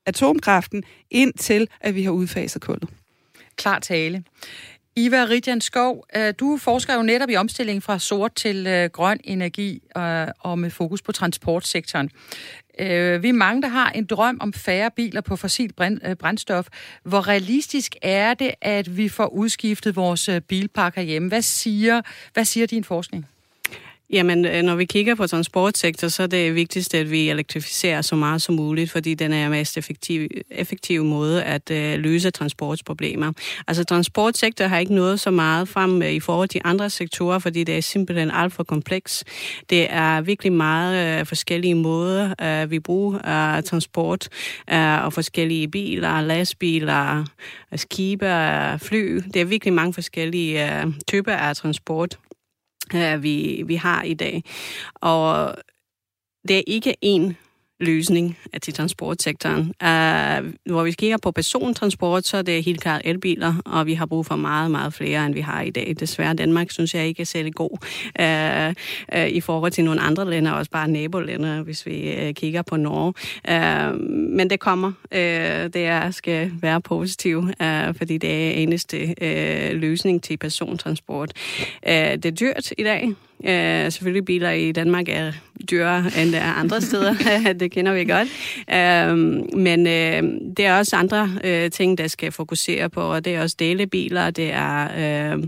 [0.06, 2.90] atomkraften indtil, at vi har udfaset kullet.
[3.56, 4.24] Klar tale.
[4.96, 9.20] Iva Ridjan Skov, øh, du forsker jo netop i omstillingen fra sort til øh, grøn
[9.24, 12.10] energi øh, og med fokus på transportsektoren.
[12.80, 15.76] Vi er mange, der har en drøm om færre biler på fossilt
[16.20, 16.68] brændstof.
[17.04, 21.28] Hvor realistisk er det, at vi får udskiftet vores bilpark hjemme?
[21.28, 22.02] Hvad siger,
[22.34, 23.26] hvad siger din forskning?
[24.12, 28.16] Jamen, øh, når vi kigger på transportsektor, så er det vigtigste, at vi elektrificerer så
[28.16, 33.32] meget som muligt, fordi den er mest effektiv, effektiv måde at øh, løse transportproblemer.
[33.68, 37.64] Altså, transportsektor har ikke noget så meget frem øh, i forhold til andre sektorer, fordi
[37.64, 39.24] det er simpelthen alt for kompleks.
[39.70, 43.16] Det er virkelig meget øh, forskellige måder, øh, vi bruger
[43.58, 44.30] øh, transport,
[44.74, 47.26] øh, og forskellige biler, lastbiler,
[47.72, 49.22] øh, skibe, øh, fly.
[49.34, 52.18] Det er virkelig mange forskellige øh, typer af transport
[52.96, 54.44] øh, vi, vi har i dag.
[54.96, 55.56] Og
[56.48, 57.38] det er ikke en
[57.82, 59.74] løsning til transportsektoren.
[59.84, 63.94] Uh, øh, hvor vi kigger på persontransport, så er det helt klart elbiler, og vi
[63.94, 65.96] har brug for meget, meget flere, end vi har i dag.
[66.00, 67.78] Desværre Danmark synes jeg ikke er særlig god
[68.20, 68.74] uh,
[69.18, 72.78] uh, i forhold til nogle andre lande, også bare nabolande, hvis vi uh, kigger på
[72.78, 73.14] Norge.
[73.50, 74.88] Uh, men det kommer.
[74.88, 75.18] Uh,
[75.74, 81.32] det er, skal være positivt, uh, fordi det er eneste uh, løsning til persontransport.
[81.88, 83.08] Uh, det er dyrt i dag.
[83.40, 85.32] Uh, selvfølgelig biler i Danmark er
[85.70, 87.16] dyrere end der er andre steder.
[87.60, 88.28] det kender vi godt.
[88.74, 90.24] Øhm, men øh,
[90.58, 94.30] det er også andre øh, ting, der skal fokusere på, og det er også delebiler,
[94.30, 94.88] det er
[95.34, 95.44] øh,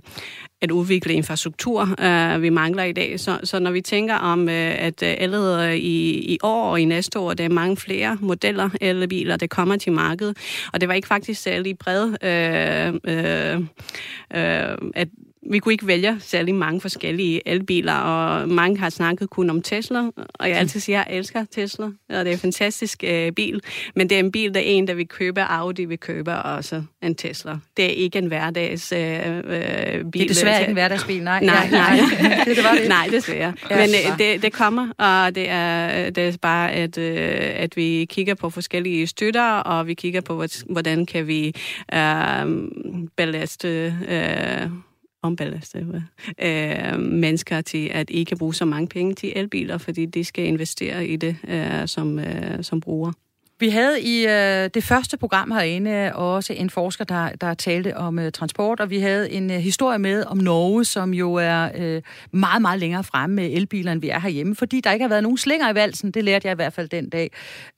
[0.64, 3.20] at udvikle infrastruktur, øh, vi mangler i dag.
[3.20, 6.86] Så, så når vi tænker om, øh, at øh, allerede i, i år og i
[6.86, 10.38] næste år, der er mange flere modeller elbiler, der kommer til markedet,
[10.74, 13.60] og det var ikke faktisk særlig bred, øh, øh,
[14.34, 15.08] øh, at
[15.52, 20.00] vi kunne ikke vælge særlig mange forskellige elbiler, og mange har snakket kun om Tesla,
[20.34, 23.62] og jeg altid siger, at jeg elsker Tesla, og det er en fantastisk øh, bil,
[23.96, 26.84] men det er en bil, der er en, der vi køber Audi, vi køber også
[27.02, 27.56] en Tesla.
[27.78, 30.14] Det er ikke en hverdags øh, øh, bil.
[30.14, 31.44] Det er desværre ikke en hverdagsbil, nej.
[31.44, 32.00] Nej, nej.
[32.46, 32.90] det, det var det.
[32.90, 33.54] Nej, desværre.
[33.70, 37.78] Ja, men øh, det, det kommer, og det er, det er bare, at, øh, at
[37.78, 41.56] vi kigger på forskellige støtter, og vi kigger på, hvordan kan vi
[41.94, 42.46] øh,
[43.18, 44.70] belaste øh,
[45.24, 45.88] ombelaste
[46.40, 50.46] øh, øh, mennesker til at ikke bruge så mange penge til elbiler, fordi de skal
[50.46, 53.12] investere i det øh, som, øh, som bruger.
[53.64, 58.20] Vi havde i øh, det første program herinde også en forsker, der, der talte om
[58.20, 62.02] øh, transport, og vi havde en øh, historie med om Norge, som jo er øh,
[62.32, 65.24] meget, meget længere fremme med elbiler, end vi er herhjemme, fordi der ikke har været
[65.24, 66.12] nogen slinger i valsen.
[66.12, 67.32] Det lærte jeg i hvert fald den dag.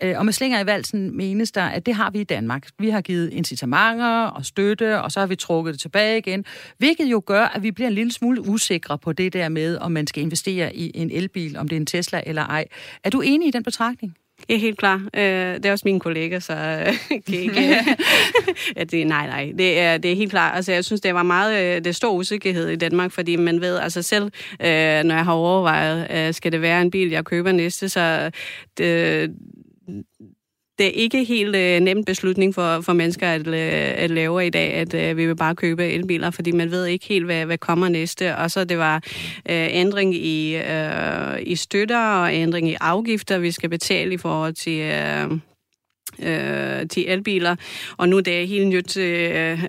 [0.04, 2.68] Øh, og med slinger i valsen menes der, at det har vi i Danmark.
[2.80, 6.46] Vi har givet incitamenter og støtte, og så har vi trukket det tilbage igen,
[6.78, 9.92] hvilket jo gør, at vi bliver en lille smule usikre på det der med, om
[9.92, 12.66] man skal investere i en elbil, om det er en Tesla eller ej.
[13.04, 14.16] Er du enig i den betragtning?
[14.50, 14.96] Ja, helt klar.
[15.14, 17.62] Øh, det er også mine kollegaer, så øh, kan ikke...
[18.78, 19.52] ja, det, nej, nej.
[19.58, 20.56] Det er, det er helt klart.
[20.56, 21.76] Altså, jeg synes, det var meget...
[21.78, 24.24] Øh, det stor usikkerhed i Danmark, fordi man ved, altså selv,
[24.60, 28.32] øh, når jeg har overvejet, øh, skal det være en bil, jeg køber næste, så
[28.78, 29.36] det,
[30.78, 34.50] det er ikke helt øh, nem beslutning for, for mennesker at, øh, at lave i
[34.50, 37.58] dag, at øh, vi vil bare købe elbiler, fordi man ved ikke helt, hvad, hvad
[37.58, 38.36] kommer næste.
[38.36, 38.96] Og så det var
[39.50, 44.54] øh, ændring i, øh, i støtter og ændring i afgifter, vi skal betale i forhold
[44.54, 44.80] til...
[44.80, 45.40] Øh,
[46.20, 47.56] øh, til elbiler,
[47.98, 49.60] og nu det er helt nyt øh, øh,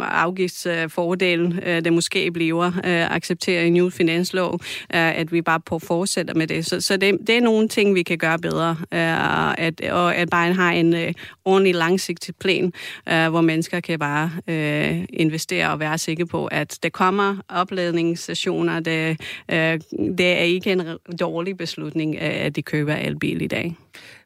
[0.00, 4.60] afgiftsfordel, øh, det måske bliver øh, accepteret i ny finanslov,
[4.94, 6.66] øh, at vi bare på fortsætter med det.
[6.66, 10.30] Så, så det, det er nogle ting, vi kan gøre bedre, øh, at, og at
[10.30, 11.12] bare har en øh,
[11.44, 12.72] ordentlig langsigtet plan,
[13.08, 18.80] øh, hvor mennesker kan bare øh, investere og være sikre på, at der kommer opladningsstationer.
[18.80, 19.80] Det, øh,
[20.18, 20.82] det er ikke en
[21.20, 23.76] dårlig beslutning, øh, at de køber elbil i dag.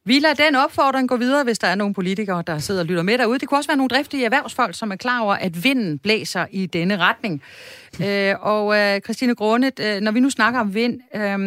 [0.08, 3.02] Vi lader den opfordring gå videre, hvis der er nogle politikere, der sidder og lytter
[3.02, 3.38] med derude.
[3.38, 6.66] Det kunne også være nogle driftige erhvervsfolk, som er klar over, at vinden blæser i
[6.66, 7.42] denne retning.
[8.04, 11.38] øh, og øh, Christine Grundet, øh, når vi nu snakker om vind, øh,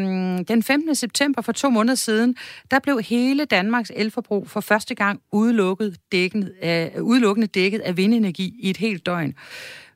[0.47, 0.95] den 15.
[0.95, 2.35] september for to måneder siden,
[2.71, 8.55] der blev hele Danmarks elforbrug for første gang udelukket dækket, øh, udelukkende dækket af vindenergi
[8.59, 9.35] i et helt døgn.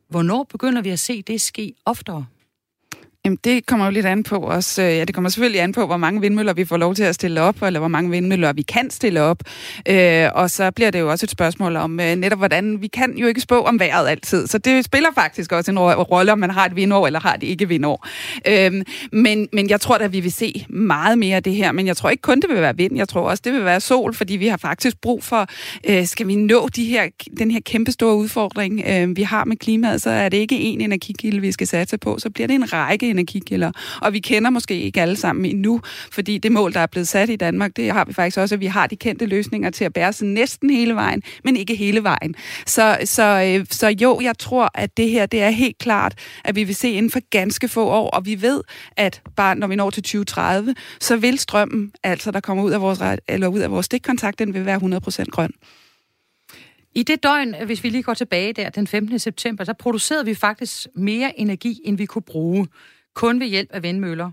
[0.09, 2.25] Hvornår begynder vi at se det ske oftere?
[3.25, 4.79] Jamen, det kommer jo lidt an på os.
[4.79, 7.15] Øh, ja, det kommer selvfølgelig an på, hvor mange vindmøller vi får lov til at
[7.15, 9.37] stille op, eller hvor mange vindmøller vi kan stille op.
[9.89, 13.17] Øh, og så bliver det jo også et spørgsmål om øh, netop, hvordan vi kan
[13.17, 14.47] jo ikke spå om vejret altid.
[14.47, 17.47] Så det spiller faktisk også en rolle, om man har et vindår, eller har det
[17.47, 18.07] ikke vindår.
[18.47, 21.71] Øh, men, men jeg tror at vi vil se meget mere af det her.
[21.71, 22.97] Men jeg tror ikke kun, det vil være vind.
[22.97, 25.47] Jeg tror også, det vil være sol, fordi vi har faktisk brug for,
[25.89, 27.07] øh, skal vi nå de her,
[27.37, 30.83] den her kæmpe store udfordring, øh, vi har med klimaet, så er det ikke én
[30.83, 32.19] energikilde, vi skal satse på.
[32.19, 33.71] Så bliver det en række energikilder.
[34.01, 37.29] Og vi kender måske ikke alle sammen endnu, fordi det mål, der er blevet sat
[37.29, 39.93] i Danmark, det har vi faktisk også, at vi har de kendte løsninger til at
[39.93, 42.35] bære sig næsten hele vejen, men ikke hele vejen.
[42.65, 46.55] Så, så, øh, så jo, jeg tror, at det her, det er helt klart, at
[46.55, 48.61] vi vil se inden for ganske få år, og vi ved,
[48.97, 52.81] at bare når vi når til 2030, så vil strømmen, altså der kommer ud af
[52.81, 55.51] vores, eller ud af vores stikkontakt, den vil være 100% grøn.
[56.95, 59.19] I det døgn, hvis vi lige går tilbage der, den 15.
[59.19, 62.67] september, så producerede vi faktisk mere energi, end vi kunne bruge
[63.13, 64.31] kun ved hjælp af vindmøller.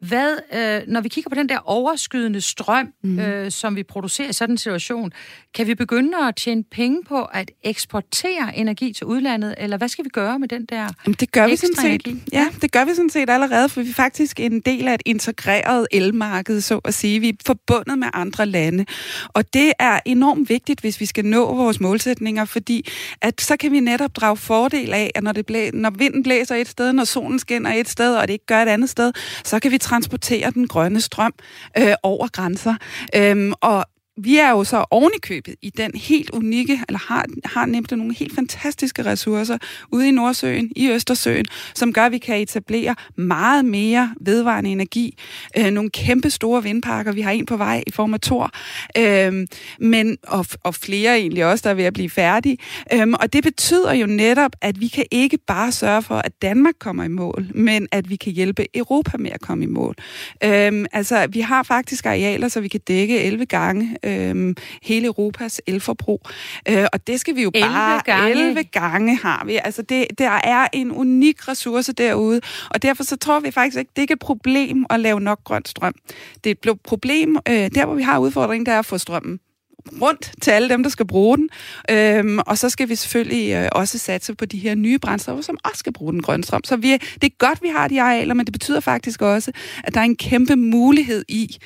[0.00, 3.18] Hvad, øh, når vi kigger på den der overskydende strøm, mm.
[3.18, 5.12] øh, som vi producerer i sådan en situation,
[5.54, 10.04] kan vi begynde at tjene penge på at eksportere energi til udlandet, eller hvad skal
[10.04, 11.84] vi gøre med den der Jamen, det gør vi sådan set.
[11.84, 12.22] Energi?
[12.32, 15.02] Ja, det gør vi sådan set allerede, for vi er faktisk en del af et
[15.04, 17.20] integreret elmarked, så at sige.
[17.20, 18.86] Vi er forbundet med andre lande,
[19.28, 22.88] og det er enormt vigtigt, hvis vi skal nå vores målsætninger, fordi
[23.20, 26.54] at så kan vi netop drage fordel af, at når, det blæ- når vinden blæser
[26.54, 29.12] et sted, når solen skinner et sted, og det ikke gør et andet sted,
[29.44, 31.32] så kan vi transportere den grønne strøm
[31.78, 32.74] øh, over grænser.
[33.16, 33.86] Øhm, og
[34.18, 38.34] vi er jo så ovenikøbet i den helt unikke, eller har, har nemt nogle helt
[38.34, 39.58] fantastiske ressourcer
[39.92, 45.18] ude i Nordsøen, i Østersøen, som gør, at vi kan etablere meget mere vedvarende energi.
[45.58, 48.50] Øh, nogle kæmpe store vindparker, vi har en på vej i form af Thor,
[48.98, 49.46] øh,
[49.80, 52.58] men, og, og flere egentlig også, der er ved at blive færdige.
[52.92, 56.74] Øh, og det betyder jo netop, at vi kan ikke bare sørge for, at Danmark
[56.78, 59.94] kommer i mål, men at vi kan hjælpe Europa med at komme i mål.
[60.44, 65.60] Øh, altså, vi har faktisk arealer, så vi kan dække 11 gange øh, hele Europas
[65.66, 66.20] elforbrug.
[66.68, 68.02] Øh, og det skal vi jo 11 bare...
[68.04, 68.30] Gange.
[68.30, 69.60] 11 gange har vi.
[69.64, 72.40] Altså, det, der er en unik ressource derude,
[72.70, 75.44] og derfor så tror vi faktisk ikke, det er ikke et problem at lave nok
[75.44, 75.94] grøn strøm.
[76.44, 79.40] Det er et problem, øh, der hvor vi har udfordringen, der er at få strømmen
[80.02, 81.48] rundt til alle dem, der skal bruge den.
[81.90, 85.58] Øhm, og så skal vi selvfølgelig øh, også satse på de her nye brændstoffer, som
[85.64, 86.64] også skal bruge den grønne strøm.
[86.64, 89.52] Så vi, det er godt, vi har de arealer, men det betyder faktisk også,
[89.84, 91.56] at der er en kæmpe mulighed i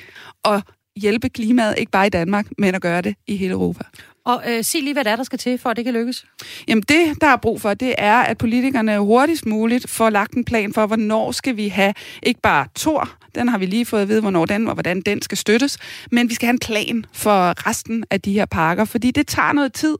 [0.45, 0.63] at
[0.95, 3.83] hjælpe klimaet, ikke bare i Danmark, men at gøre det i hele Europa.
[4.25, 6.25] Og øh, sig lige, hvad der er, der skal til, for at det kan lykkes.
[6.67, 10.45] Jamen det, der er brug for, det er, at politikerne hurtigst muligt får lagt en
[10.45, 14.09] plan for, hvornår skal vi have ikke bare Tor, den har vi lige fået at
[14.09, 15.77] vide, hvornår den og hvordan den skal støttes,
[16.11, 19.51] men vi skal have en plan for resten af de her parker, fordi det tager
[19.51, 19.97] noget tid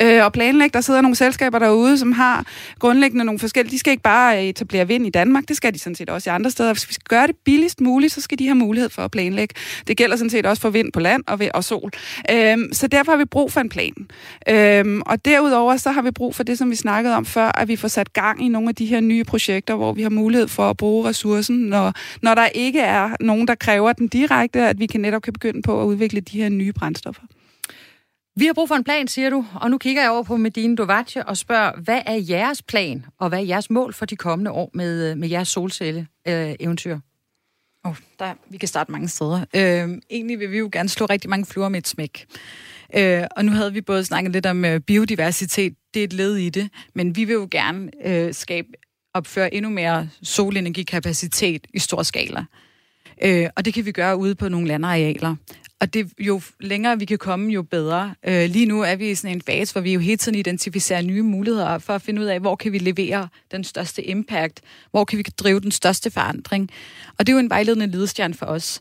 [0.00, 0.74] øh, at planlægge.
[0.74, 2.46] Der sidder nogle selskaber derude, som har
[2.78, 3.72] grundlæggende nogle forskellige.
[3.72, 6.32] De skal ikke bare etablere vind i Danmark, det skal de sådan set også i
[6.32, 6.72] andre steder.
[6.72, 9.54] Hvis vi skal gøre det billigst muligt, så skal de have mulighed for at planlægge.
[9.86, 11.90] Det gælder sådan set også for vind på land og, ved, og sol.
[12.30, 13.92] Øh, så derfor har vi brug for en plan.
[14.48, 17.68] Øhm, og derudover så har vi brug for det, som vi snakkede om før, at
[17.68, 20.48] vi får sat gang i nogle af de her nye projekter, hvor vi har mulighed
[20.48, 24.78] for at bruge ressourcen, når, når der ikke er nogen, der kræver den direkte, at
[24.78, 27.22] vi kan netop kan begynde på at udvikle de her nye brændstoffer.
[28.36, 30.76] Vi har brug for en plan, siger du, og nu kigger jeg over på Medine
[30.76, 34.50] Dovace og spørger, hvad er jeres plan, og hvad er jeres mål for de kommende
[34.50, 36.98] år med, med jeres solcelle-eventyr?
[37.84, 39.44] Oh, der, vi kan starte mange steder.
[39.54, 42.26] Øh, egentlig vil vi jo gerne slå rigtig mange fluer med et smæk.
[42.96, 46.36] Øh, og nu havde vi både snakket lidt om øh, biodiversitet, det er et led
[46.36, 48.68] i det, men vi vil jo gerne øh, skabe,
[49.14, 52.44] opføre endnu mere solenergikapacitet i stor skala.
[53.24, 55.36] Øh, og det kan vi gøre ude på nogle landarealer.
[55.80, 58.14] Og det, jo længere vi kan komme, jo bedre.
[58.26, 61.02] Øh, lige nu er vi i sådan en fase, hvor vi jo hele tiden identificerer
[61.02, 64.60] nye muligheder for at finde ud af, hvor kan vi levere den største impact,
[64.90, 66.70] hvor kan vi drive den største forandring.
[67.18, 68.80] Og det er jo en vejledende ledestjerne for os.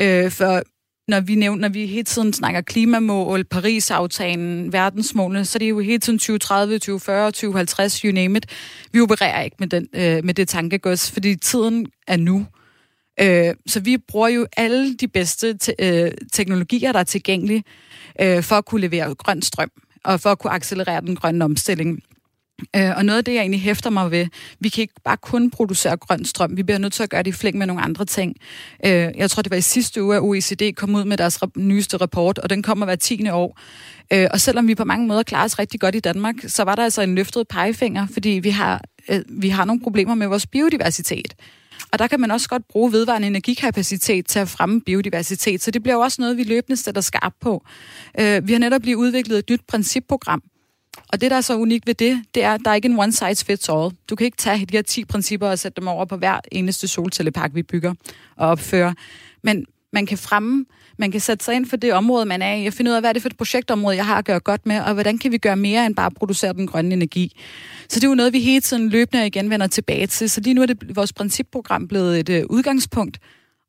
[0.00, 0.62] Øh, for
[1.08, 5.80] når vi nævner, når vi hele tiden snakker klimamål, Paris-aftalen, verdensmålene, så det er jo
[5.80, 8.46] hele tiden 2030, 2040, 2050, you name it.
[8.92, 12.36] Vi opererer ikke med, den, øh, med det tankegods, fordi tiden er nu.
[12.38, 12.61] Øh,
[13.20, 17.64] Øh, så vi bruger jo alle de bedste te- øh, teknologier, der er tilgængelige,
[18.20, 19.70] øh, for at kunne levere grøn strøm,
[20.04, 22.02] og for at kunne accelerere den grønne omstilling.
[22.76, 24.26] Øh, og noget af det, jeg egentlig hæfter mig ved,
[24.60, 27.30] vi kan ikke bare kun producere grøn strøm, vi bliver nødt til at gøre det
[27.30, 28.36] i flæng med nogle andre ting.
[28.86, 31.96] Øh, jeg tror, det var i sidste uge, at OECD kom ud med deres nyeste
[31.96, 33.58] rapport, og den kommer hver tiende år.
[34.12, 36.74] Øh, og selvom vi på mange måder klarer os rigtig godt i Danmark, så var
[36.74, 40.46] der altså en løftet pegefinger, fordi vi har, øh, vi har nogle problemer med vores
[40.46, 41.34] biodiversitet.
[41.92, 45.82] Og der kan man også godt bruge vedvarende energikapacitet til at fremme biodiversitet, så det
[45.82, 47.64] bliver jo også noget, vi løbende sætter skarp på.
[48.20, 50.42] Øh, vi har netop lige udviklet et nyt principprogram,
[51.12, 52.98] og det, der er så unikt ved det, det er, at der er ikke en
[52.98, 53.90] one size fits all.
[54.10, 56.88] Du kan ikke tage de her 10 principper og sætte dem over på hver eneste
[56.88, 57.94] solcellepark, vi bygger
[58.36, 58.92] og opfører.
[59.42, 60.64] Men man kan fremme,
[61.02, 63.02] man kan sætte sig ind for det område, man er i, og finde ud af,
[63.02, 65.32] hvad er det for et projektområde, jeg har at gøre godt med, og hvordan kan
[65.32, 67.36] vi gøre mere end bare at producere den grønne energi.
[67.88, 70.30] Så det er jo noget, vi hele tiden løbende igen vender tilbage til.
[70.30, 73.18] Så lige nu er det vores principprogram blevet et uh, udgangspunkt,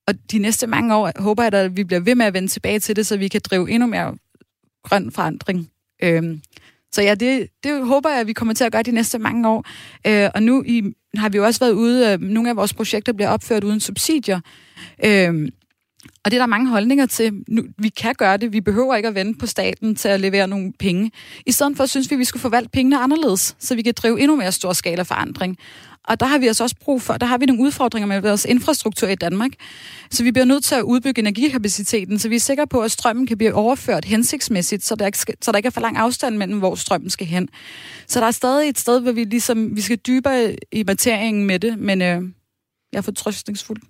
[0.08, 2.80] og de næste mange år håber jeg, at vi bliver ved med at vende tilbage
[2.80, 4.16] til det, så vi kan drive endnu mere
[4.84, 5.70] grøn forandring.
[6.04, 6.42] Øhm,
[6.92, 9.50] så ja, det, det håber jeg, at vi kommer til at gøre de næste mange
[9.50, 9.66] år.
[10.08, 10.84] Øh, og nu i,
[11.16, 14.40] har vi jo også været ude, øh, nogle af vores projekter bliver opført uden subsidier.
[15.06, 15.52] Øh,
[16.26, 17.44] og det er der mange holdninger til.
[17.48, 18.54] Nu, vi kan gøre det.
[18.54, 21.12] Vi behøver ikke at vente på staten til at levere nogle penge.
[21.46, 24.20] I stedet for synes vi, at vi skulle forvalte pengene anderledes, så vi kan drive
[24.20, 25.58] endnu mere stor skala forandring.
[26.08, 28.46] Og der har vi altså også brug for, der har vi nogle udfordringer med vores
[28.46, 29.52] infrastruktur i Danmark.
[30.12, 33.28] Så vi bliver nødt til at udbygge energikapaciteten, så vi er sikre på, at strømmen
[33.28, 36.38] kan blive overført hensigtsmæssigt, så der ikke, skal, så der ikke er for lang afstand
[36.38, 37.50] mellem, hvor strømmen skal hen.
[38.08, 41.60] Så der er stadig et sted, hvor vi ligesom, vi skal dybere i materien med
[41.60, 42.22] det, men øh,
[42.92, 43.82] jeg er fortrøstningsfuld.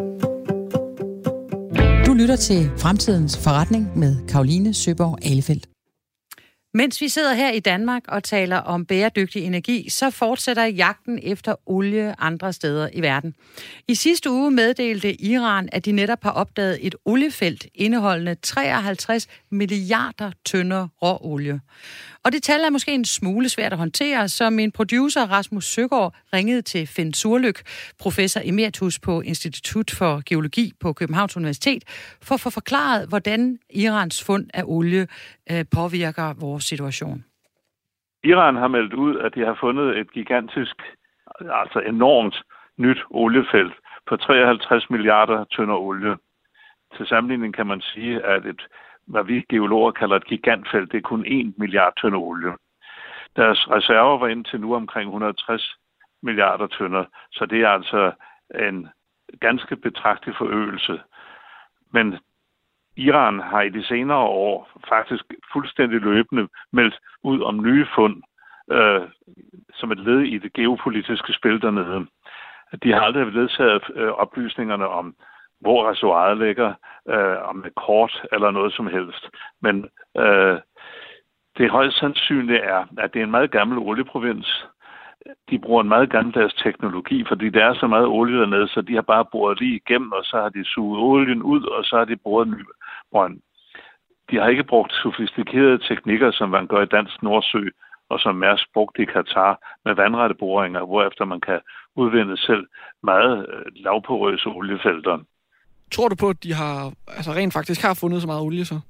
[2.16, 5.68] lytter til Fremtidens Forretning med Karoline Søborg Alefeldt.
[6.74, 11.54] Mens vi sidder her i Danmark og taler om bæredygtig energi, så fortsætter jagten efter
[11.66, 13.34] olie andre steder i verden.
[13.88, 20.30] I sidste uge meddelte Iran, at de netop har opdaget et oliefelt indeholdende 53 milliarder
[20.44, 21.60] tønder råolie.
[22.26, 26.14] Og det tal er måske en smule svært at håndtere, så min producer Rasmus Søgaard
[26.34, 27.58] ringede til Finn Surlyk,
[28.02, 31.82] professor emeritus på Institut for Geologi på Københavns Universitet,
[32.26, 35.06] for at få forklaret, hvordan Irans fund af olie
[35.52, 37.24] øh, påvirker vores situation.
[38.24, 40.76] Iran har meldt ud, at de har fundet et gigantisk,
[41.40, 42.36] altså enormt
[42.78, 43.74] nyt oliefelt
[44.08, 46.16] på 53 milliarder tønder olie.
[46.96, 48.62] Til sammenligning kan man sige, at et
[49.06, 50.92] hvad vi geologer kalder et gigantfelt.
[50.92, 52.52] Det er kun 1 milliard tønder olie.
[53.36, 55.76] Deres reserver var indtil nu omkring 160
[56.22, 58.12] milliarder tønder, så det er altså
[58.54, 58.88] en
[59.40, 61.00] ganske betragtelig forøgelse.
[61.92, 62.18] Men
[62.96, 68.22] Iran har i de senere år faktisk fuldstændig løbende meldt ud om nye fund
[68.70, 69.02] øh,
[69.74, 72.06] som et led i det geopolitiske spil dernede.
[72.82, 75.14] De har aldrig ledsaget øh, oplysningerne om
[75.60, 76.74] hvor reservoiret ligger,
[77.08, 79.28] øh, om et kort eller noget som helst.
[79.62, 80.58] Men øh,
[81.58, 84.66] det højst sandsynligt er, at det er en meget gammel olieprovins.
[85.50, 88.94] De bruger en meget gammeldags teknologi, fordi der er så meget olie dernede, så de
[88.94, 92.04] har bare boret lige igennem, og så har de suget olien ud, og så har
[92.04, 92.64] de boret en ny
[93.12, 93.40] brønd.
[94.30, 97.64] De har ikke brugt sofistikerede teknikker, som man gør i Dansk Nordsø,
[98.08, 101.60] og som Mærsk brugte i Katar med vandrette boringer, hvorefter man kan
[101.96, 102.66] udvinde selv
[103.02, 105.18] meget øh, lavporøse oliefelter.
[105.92, 108.80] Tror du på, at de har, altså rent faktisk har fundet så meget olie så?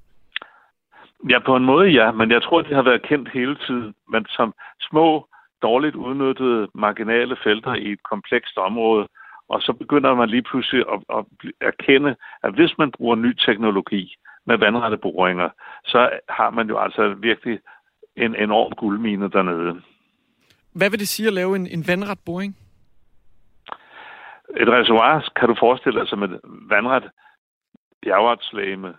[1.31, 3.95] Ja, på en måde ja, men jeg tror, de har været kendt hele tiden.
[4.13, 5.27] Men som små,
[5.63, 9.09] dårligt udnyttede marginale felter i et komplekst område,
[9.49, 11.25] og så begynder man lige pludselig at, at
[11.61, 14.15] erkende, at hvis man bruger ny teknologi
[14.47, 15.49] med vandrette boringer,
[15.85, 17.59] så har man jo altså virkelig
[18.17, 19.81] en enorm guldmine dernede.
[20.73, 22.57] Hvad vil det sige at lave en, en vandret boring?
[24.57, 27.11] Et reservoir kan du forestille dig som et vandret
[28.03, 28.95] bjergartslæme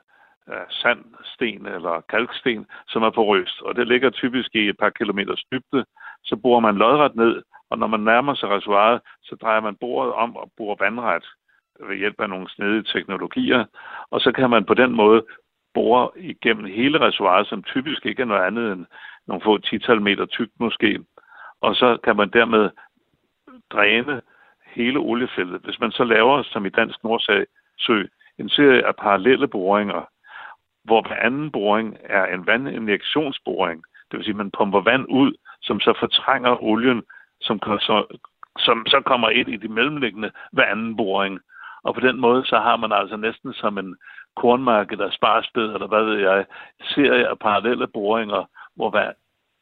[0.47, 3.61] af sand, sten eller kalksten, som er porøst.
[3.61, 5.85] Og det ligger typisk i et par kilometers dybde.
[6.23, 10.13] Så borer man lodret ned, Og når man nærmer sig reservoiret, så drejer man bordet
[10.13, 11.25] om og borer vandret
[11.79, 13.65] ved hjælp af nogle snedige teknologier.
[14.11, 15.25] Og så kan man på den måde
[15.73, 18.85] bore igennem hele reservoiret, som typisk ikke er noget andet end
[19.27, 20.99] nogle få tital meter tykt måske.
[21.61, 22.69] Og så kan man dermed
[23.69, 24.21] dræne
[24.77, 25.61] hele oliefeltet.
[25.61, 27.43] Hvis man så laver, som i Dansk Nordsø,
[28.39, 30.09] en serie af parallelle boringer,
[30.83, 35.33] hvor hver anden boring er en vandinjektionsboring, det vil sige, at man pumper vand ud,
[35.61, 37.03] som så fortrænger olien,
[37.41, 38.19] som, så,
[38.57, 41.39] som så kommer ind i de mellemliggende hver anden boring.
[41.83, 43.95] Og på den måde, så har man altså næsten som en
[44.35, 46.45] kornmark der sparsbed, eller hvad ved jeg,
[46.81, 49.11] serie af parallelle boringer, hvor hver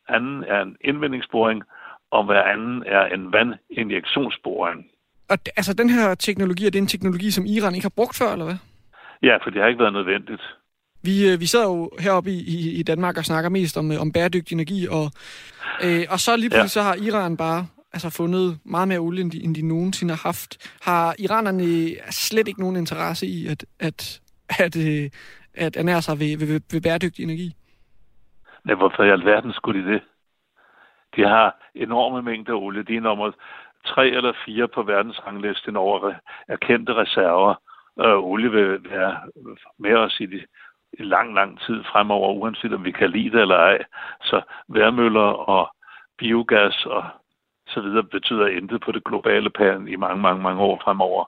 [0.07, 1.63] anden er en indvindingsboring,
[2.11, 4.85] og hver anden er en vandinjektionsboring.
[5.29, 8.31] Og altså, den her teknologi, er det en teknologi, som Iran ikke har brugt før,
[8.31, 8.57] eller hvad?
[9.23, 10.41] Ja, for det har ikke været nødvendigt.
[11.03, 14.01] Vi, øh, vi sidder jo heroppe i, i, i Danmark og snakker mest om, øh,
[14.01, 15.05] om bæredygtig energi, og,
[15.85, 16.67] øh, og så lige pludselig ja.
[16.67, 20.21] så har Iran bare altså, fundet meget mere olie, end de, end de nogensinde har
[20.29, 20.51] haft.
[20.81, 21.65] Har iranerne
[22.11, 25.09] slet ikke nogen interesse i at, at, at, at,
[25.55, 27.55] at ernære sig ved, ved, ved bæredygtig energi?
[28.65, 30.01] Nej, hvorfor i alverden skulle de det?
[31.15, 32.83] De har enorme mængder olie.
[32.83, 33.31] De er nummer
[33.85, 36.13] tre eller fire på verdensranglisten over
[36.47, 37.53] erkendte reserver.
[37.99, 39.17] Øh, olie vil være
[39.79, 40.39] med os i, de,
[40.99, 43.77] i lang, lang tid fremover, uanset om vi kan lide det eller ej.
[44.21, 45.75] Så værmøller og
[46.17, 47.03] biogas og
[47.67, 51.25] så videre betyder intet på det globale plan i mange, mange, mange år fremover.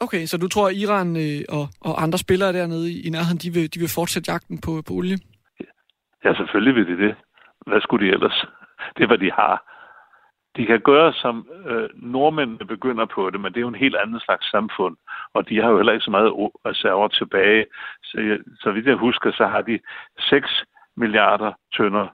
[0.00, 3.38] Okay, så du tror, at Iran øh, og, og andre spillere dernede i, i nærheden,
[3.38, 5.18] de vil, de vil fortsætte jagten på, på olie?
[6.24, 7.14] Ja, selvfølgelig vil de det.
[7.66, 8.44] Hvad skulle de ellers?
[8.96, 9.71] Det er, hvad de har.
[10.56, 13.96] De kan gøre, som øh, nordmændene begynder på det, men det er jo en helt
[13.96, 14.96] anden slags samfund,
[15.34, 16.32] og de har jo heller ikke så meget
[16.66, 17.66] reserver tilbage.
[18.02, 19.78] Så, øh, så vidt jeg husker, så har de
[20.18, 20.64] 6
[20.96, 22.06] milliarder tønder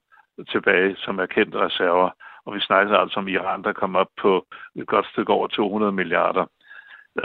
[0.49, 2.11] tilbage, som er kendte reserver.
[2.45, 5.93] Og vi snakker altså om Iran, der kommer op på et godt stykke over 200
[5.93, 6.47] milliarder.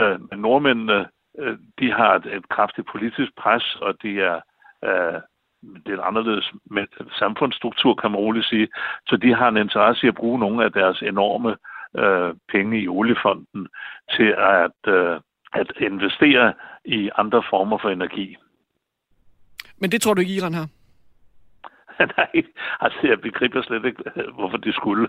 [0.00, 1.08] Øh, men nordmændene,
[1.38, 4.40] øh, de har et, et kraftigt politisk pres, og de er
[4.84, 5.20] øh,
[5.86, 6.52] det er en anderledes
[7.18, 8.68] samfundsstruktur, kan man roligt sige.
[9.06, 11.56] Så de har en interesse i at bruge nogle af deres enorme
[11.98, 13.68] øh, penge i oliefonden
[14.16, 15.20] til at, øh,
[15.52, 16.52] at investere
[16.84, 18.36] i andre former for energi.
[19.78, 20.68] Men det tror du ikke, Iran har?
[22.16, 22.44] Nej,
[22.80, 24.02] altså jeg begriber slet ikke,
[24.34, 25.08] hvorfor de skulle.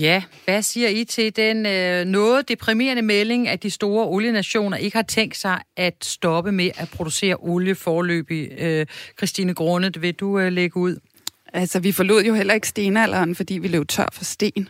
[0.00, 4.96] Ja, hvad siger I til den øh, noget deprimerende melding, at de store olienationer ikke
[4.96, 8.52] har tænkt sig at stoppe med at producere olie forløbig?
[8.58, 8.86] Øh,
[9.18, 10.96] Christine Grundet, vil du øh, lægge ud?
[11.52, 14.68] Altså, vi forlod jo heller ikke stenalderen, fordi vi løb tør for sten.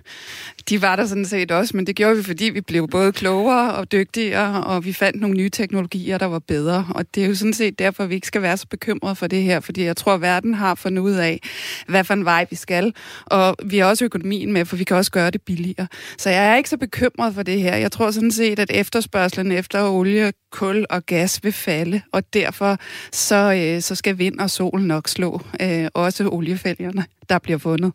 [0.69, 3.75] De var der sådan set også, men det gjorde vi, fordi vi blev både klogere
[3.75, 6.87] og dygtigere, og vi fandt nogle nye teknologier, der var bedre.
[6.95, 9.43] Og det er jo sådan set derfor, vi ikke skal være så bekymrede for det
[9.43, 11.41] her, fordi jeg tror, at verden har fundet ud af,
[11.89, 12.95] hvad for en vej vi skal.
[13.27, 15.87] Og vi har også økonomien med, for vi kan også gøre det billigere.
[16.19, 17.77] Så jeg er ikke så bekymret for det her.
[17.77, 22.77] Jeg tror sådan set, at efterspørgselen efter olie, kul og gas vil falde, og derfor
[23.13, 27.93] så, øh, så skal vind og sol nok slå øh, også oliefælgerne, der bliver fundet.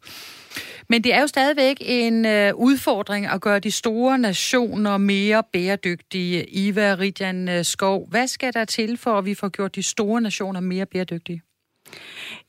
[0.89, 6.49] Men det er jo stadigvæk en øh, udfordring at gøre de store nationer mere bæredygtige.
[6.49, 10.21] Iva Ridjan øh, Skov, hvad skal der til for, at vi får gjort de store
[10.21, 11.41] nationer mere bæredygtige?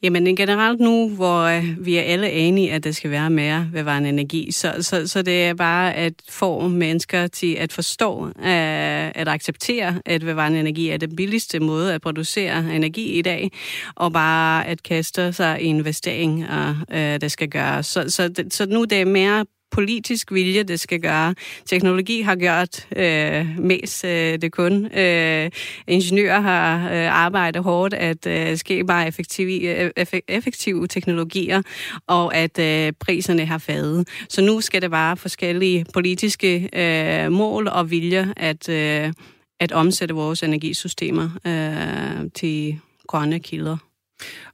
[0.02, 4.08] Jamen generelt nu, hvor øh, vi er alle enige, at der skal være mere vedvarende
[4.08, 9.28] energi, så, så, så det er bare at få mennesker til at forstå, øh, at
[9.28, 13.50] acceptere, at vedvarende energi er den billigste måde at producere energi i dag,
[13.94, 17.86] og bare at kaste sig i investeringer, øh, der skal gøres.
[17.86, 21.34] Så, så, så nu det er mere politisk vilje, det skal gøre.
[21.66, 24.98] Teknologi har gjort øh, mest øh, det kun.
[24.98, 25.50] Øh,
[25.86, 31.62] ingeniører har øh, arbejdet hårdt at øh, skabe effektive, øh, effektive teknologier,
[32.06, 34.08] og at øh, priserne har faldet.
[34.28, 39.12] Så nu skal det bare forskellige politiske øh, mål og vilje at, øh,
[39.60, 43.76] at omsætte vores energisystemer øh, til grønne kilder.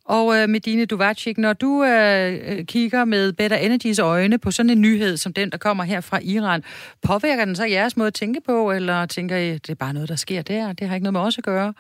[0.05, 4.71] Og øh, Medine Duvacik, når du øh, øh kigger med Better Energies øjne på sådan
[4.71, 6.63] en nyhed som den, der kommer her fra Iran,
[7.03, 10.09] påvirker den så jeres måde at tænke på, eller tænker I, det er bare noget,
[10.09, 10.73] der sker der?
[10.73, 11.75] Det har ikke noget med os at gøre?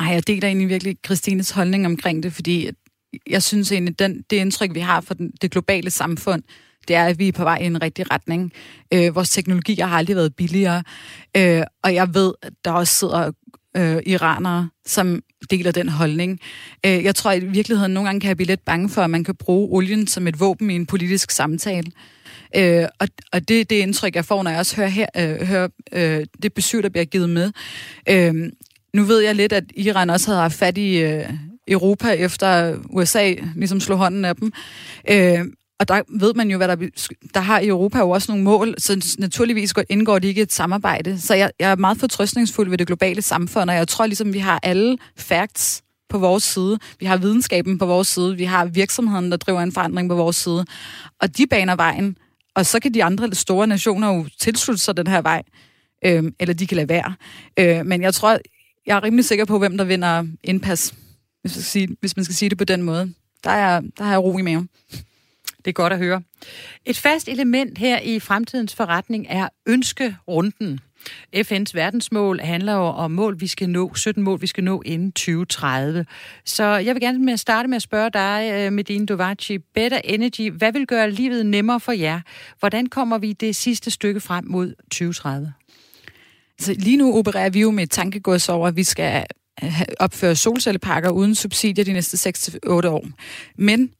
[0.00, 2.70] Nej, jeg deler egentlig virkelig Christines holdning omkring det, fordi
[3.30, 6.42] jeg synes egentlig, den, det indtryk, vi har for den, det globale samfund,
[6.88, 8.52] det er, at vi er på vej i en rigtig retning.
[8.94, 10.82] Øh, vores teknologier har aldrig været billigere,
[11.36, 13.32] øh, og jeg ved, at der også sidder
[13.76, 16.40] øh, iranere, som deler den holdning.
[16.86, 19.10] Øh, jeg tror at i virkeligheden nogle gange kan jeg blive lidt bange for, at
[19.10, 21.92] man kan bruge olien som et våben i en politisk samtale.
[22.56, 25.46] Øh, og, og det er det indtryk, jeg får, når jeg også hører, her, øh,
[25.46, 27.52] hører øh, det besøg, der bliver givet med.
[28.08, 28.34] Øh,
[28.94, 31.24] nu ved jeg lidt, at Iran også havde haft fat i øh,
[31.68, 34.52] Europa, efter USA ligesom slog hånden af dem.
[35.10, 35.44] Øh,
[35.82, 36.76] og der ved man jo, hvad der,
[37.34, 41.20] der har i Europa jo også nogle mål, så naturligvis indgår det ikke et samarbejde.
[41.20, 44.38] Så jeg, jeg er meget fortrøstningsfuld ved det globale samfund, og jeg tror ligesom, vi
[44.38, 46.78] har alle facts på vores side.
[47.00, 48.36] Vi har videnskaben på vores side.
[48.36, 50.64] Vi har virksomheden, der driver en forandring på vores side.
[51.20, 52.16] Og de baner vejen.
[52.54, 55.42] Og så kan de andre store nationer jo tilslutte sig den her vej.
[56.04, 57.14] Øh, eller de kan lade være.
[57.58, 58.38] Øh, men jeg tror,
[58.86, 60.94] jeg er rimelig sikker på, hvem der vinder indpas,
[61.40, 63.14] hvis man skal sige, hvis man skal sige det på den måde.
[63.44, 64.68] Der er, der har jeg ro i maven.
[65.64, 66.22] Det er godt at høre.
[66.84, 70.80] Et fast element her i fremtidens forretning er ønskerunden.
[71.36, 75.12] FN's verdensmål handler jo om mål, vi skal nå, 17 mål, vi skal nå inden
[75.12, 76.06] 2030.
[76.44, 80.00] Så jeg vil gerne med at starte med at spørge dig, øh, Medine Dovaci, Better
[80.04, 82.20] Energy, hvad vil gøre livet nemmere for jer?
[82.58, 85.52] Hvordan kommer vi det sidste stykke frem mod 2030?
[86.58, 89.26] Altså, lige nu opererer vi jo med tankegods over, at vi skal
[90.00, 93.06] opføre solcelleparker uden subsidier de næste 6-8 år.
[93.56, 93.90] Men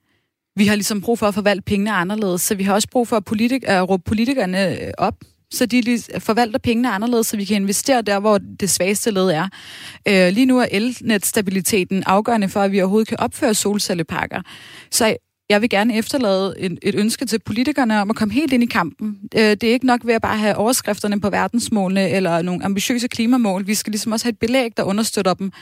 [0.57, 3.17] vi har ligesom brug for at forvalte pengene anderledes, så vi har også brug for
[3.17, 5.15] at, politik- at råbe politikerne øh, op,
[5.53, 9.49] så de forvalter pengene anderledes, så vi kan investere der, hvor det svageste led er.
[10.09, 14.43] Øh, lige nu er elnetstabiliteten afgørende for, at vi overhovedet kan opføre solcelleparker.
[14.91, 15.17] Så
[15.49, 18.67] jeg vil gerne efterlade et, et ønske til politikerne om at komme helt ind i
[18.67, 19.19] kampen.
[19.37, 23.09] Øh, det er ikke nok ved at bare have overskrifterne på verdensmålene eller nogle ambitiøse
[23.09, 23.67] klimamål.
[23.67, 25.53] Vi skal ligesom også have et belæg, der understøtter dem,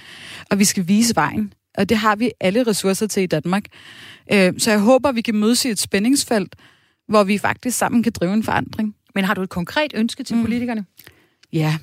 [0.50, 1.52] og vi skal vise vejen.
[1.80, 3.64] Og det har vi alle ressourcer til i Danmark.
[4.32, 6.56] Øh, så jeg håber, vi kan mødes i et spændingsfelt,
[7.08, 8.94] hvor vi faktisk sammen kan drive en forandring.
[9.14, 10.42] Men har du et konkret ønske til mm.
[10.42, 10.84] politikerne?
[11.52, 11.76] Ja,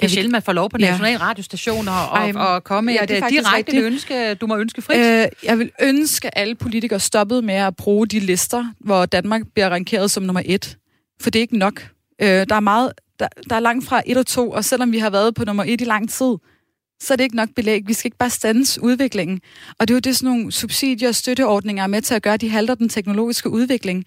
[0.00, 1.28] det er sjældent, man får lov på nationale ja.
[1.28, 3.82] radiostationer og, og, og komme ja, et direkte rigtigt.
[3.82, 4.34] ønske.
[4.34, 4.98] Du må ønske frit.
[4.98, 9.42] Øh, jeg vil ønske, at alle politikere stoppede med at bruge de lister, hvor Danmark
[9.54, 10.78] bliver rankeret som nummer et.
[11.20, 11.88] For det er ikke nok.
[12.22, 14.98] Øh, der er meget, der, der er langt fra et og to, og selvom vi
[14.98, 16.34] har været på nummer et i lang tid,
[17.04, 17.82] så er det ikke nok belæg.
[17.86, 19.40] Vi skal ikke bare stands udviklingen.
[19.78, 22.36] Og det er jo det, sådan nogle subsidier og støtteordninger er med til at gøre,
[22.36, 24.04] de halter den teknologiske udvikling.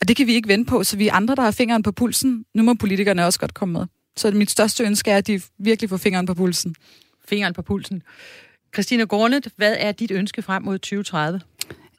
[0.00, 2.44] Og det kan vi ikke vende på, så vi andre, der har fingeren på pulsen.
[2.54, 3.86] Nu må politikerne også godt komme med.
[4.16, 6.74] Så mit største ønske er, at de virkelig får fingeren på pulsen.
[7.28, 8.02] Fingeren på pulsen.
[8.74, 11.40] Christina Gornet, hvad er dit ønske frem mod 2030?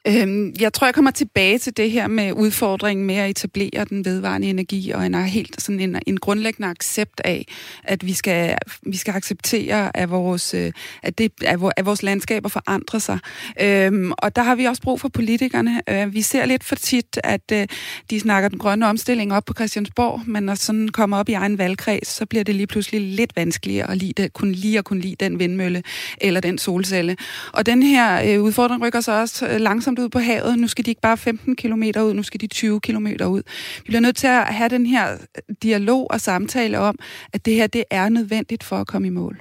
[0.08, 4.04] Øhm, jeg tror, jeg kommer tilbage til det her med udfordringen med at etablere den
[4.04, 7.46] vedvarende energi, og en helt sådan en, en grundlæggende accept af,
[7.84, 12.98] at vi skal, vi skal acceptere, at vores, øh, at, det, at vores landskaber forandrer
[12.98, 13.18] sig.
[13.60, 15.82] Øhm, og der har vi også brug for politikerne.
[15.88, 17.66] Øh, vi ser lidt for tit, at øh,
[18.10, 21.58] de snakker den grønne omstilling op på Christiansborg, men når sådan kommer op i egen
[21.58, 25.00] valgkreds, så bliver det lige pludselig lidt vanskeligere at lide det, kunne lige at kunne
[25.00, 25.82] lide den vindmølle
[26.20, 27.16] eller den solcelle.
[27.52, 30.58] Og den her øh, udfordring rykker sig også øh, langsomt langsomt ud på havet.
[30.58, 33.42] Nu skal de ikke bare 15 km ud, nu skal de 20 km ud.
[33.76, 35.18] Vi bliver nødt til at have den her
[35.62, 36.98] dialog og samtale om,
[37.32, 39.40] at det her det er nødvendigt for at komme i mål.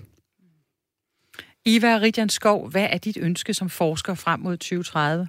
[1.65, 5.27] Iva Ridjan Skov, hvad er dit ønske som forsker frem mod 2030?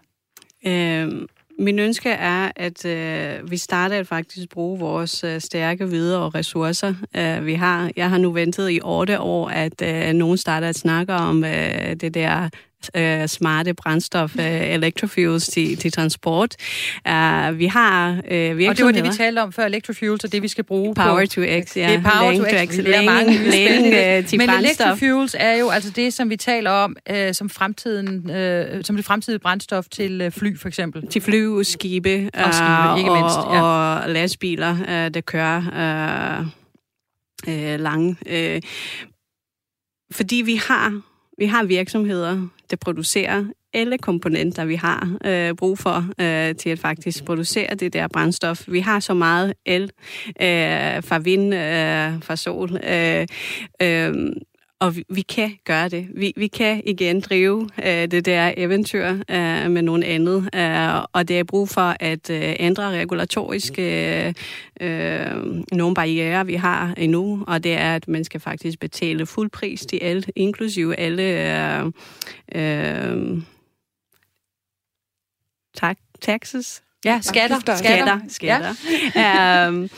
[0.67, 1.27] Øhm,
[1.59, 6.35] min ønske er, at øh, vi starter at faktisk bruge vores øh, stærke videre og
[6.35, 7.91] ressourcer, øh, vi har.
[7.97, 11.97] Jeg har nu ventet i otte år, at øh, nogen starter at snakke om øh,
[12.01, 12.49] det der
[12.97, 16.57] øh, smarte brændstof, øh, electrofuels til, til transport.
[17.09, 18.71] Uh, vi har øh, virksomheder...
[18.71, 21.21] Og det var det, vi talte om før, electrofuels, og det, vi skal bruge Power
[21.21, 21.27] på.
[21.27, 21.89] to X, ja.
[21.89, 22.79] Det er power Lane to X.
[22.79, 24.87] Er mange øh, til Men brændstof.
[24.87, 29.05] electrofuels er jo altså det, som vi taler om øh, som, fremtiden, øh, som det
[29.05, 31.07] fremtidige brændstof til øh, fly, for eksempel.
[31.07, 33.63] Til fly, skibe, og, skibe, ikke mindst, ja.
[33.63, 35.59] og lastbiler, øh, der kører
[37.49, 38.17] øh, øh, lange.
[38.27, 38.63] Øh,
[40.13, 41.01] fordi vi har
[41.39, 46.79] vi har virksomheder, der producerer alle komponenter, vi har øh, brug for øh, til at
[46.79, 48.65] faktisk producere det der brændstof.
[48.69, 49.83] Vi har så meget el
[50.43, 52.71] øh, fra vind, øh, fra sol.
[52.85, 53.27] Øh,
[53.83, 54.33] øh,
[54.81, 56.09] og vi, vi kan gøre det.
[56.15, 61.29] Vi, vi kan igen drive øh, det der eventyr øh, med nogen andet, øh, og
[61.29, 64.35] det er brug for at øh, ændre regulatoriske
[64.81, 69.51] øh, nogle barriere, vi har endnu, og det er, at man skal faktisk betale fuld
[69.51, 71.93] pris til alle, inklusive alle øh,
[72.55, 73.43] øh,
[75.75, 77.61] tak, taxes, Ja, skatter.
[77.77, 78.19] Skatter.
[78.29, 78.75] skatter.
[79.17, 79.67] Ja.
[79.67, 79.91] øhm,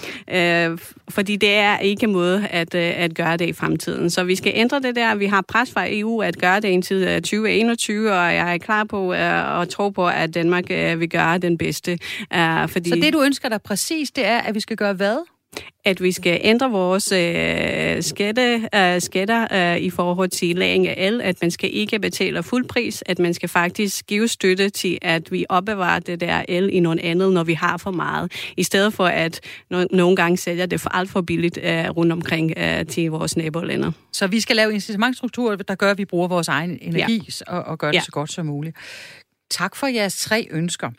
[0.72, 0.78] øh,
[1.09, 4.11] fordi det er ikke en måde at, øh, at gøre det i fremtiden.
[4.11, 5.14] Så vi skal ændre det der.
[5.14, 9.12] Vi har pres fra EU at gøre det indtil 2021, og jeg er klar på
[9.12, 11.98] øh, at tro på, at Danmark øh, vil gøre den bedste.
[12.34, 12.90] Øh, fordi...
[12.90, 15.38] Så det, du ønsker dig præcis, det er, at vi skal gøre hvad?
[15.84, 21.07] At vi skal ændre vores øh, skatte, øh, skatter øh, i forhold til lagring af
[21.07, 24.99] el, at man skal ikke betale fuld pris, at man skal faktisk give støtte til,
[25.03, 28.62] at vi opbevarer det der el i noget andet, når vi har for meget, i
[28.62, 29.40] stedet for at
[29.74, 33.36] no- nogle gange sælger det for alt for billigt øh, rundt omkring øh, til vores
[33.36, 33.92] nabolande.
[34.12, 37.53] Så vi skal lave incitamentstrukturer, der gør, at vi bruger vores egen energi ja.
[37.57, 38.03] og, og gør det ja.
[38.03, 38.76] så godt som muligt.
[39.51, 40.90] Tak for jeres tre ønsker.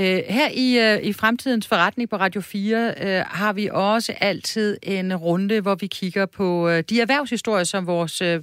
[0.00, 4.76] Øh, her i, øh, i Fremtidens Forretning på Radio 4 øh, har vi også altid
[4.82, 8.42] en runde, hvor vi kigger på øh, de erhvervshistorier, som vores øh,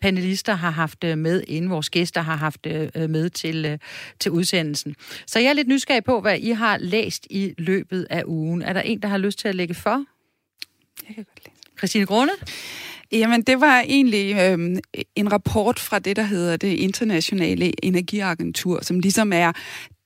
[0.00, 3.78] panelister har haft med, inden vores gæster har haft med til,
[4.20, 4.94] til udsendelsen.
[5.26, 8.62] Så jeg er lidt nysgerrig på, hvad I har læst i løbet af ugen.
[8.62, 10.04] Er der en, der har lyst til at lægge for?
[11.08, 11.78] Jeg kan godt læse.
[11.78, 12.32] Christine Grunde?
[13.12, 14.76] Jamen, det var egentlig øhm,
[15.16, 19.52] en rapport fra det, der hedder det internationale energiagentur, som ligesom er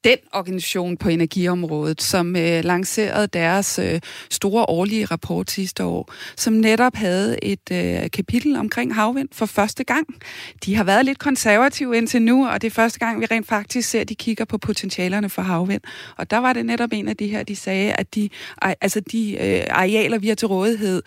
[0.07, 4.01] den organisation på energiområdet, som øh, lancerede deres øh,
[4.31, 9.85] store årlige rapport sidste år, som netop havde et øh, kapitel omkring havvind for første
[9.85, 10.07] gang.
[10.65, 13.91] De har været lidt konservative indtil nu, og det er første gang, vi rent faktisk
[13.91, 15.83] ser, at de kigger på potentialerne for havvind.
[16.17, 18.29] Og der var det netop en af de her, de sagde, at de,
[18.63, 21.03] altså de øh, arealer, vi har til rådighed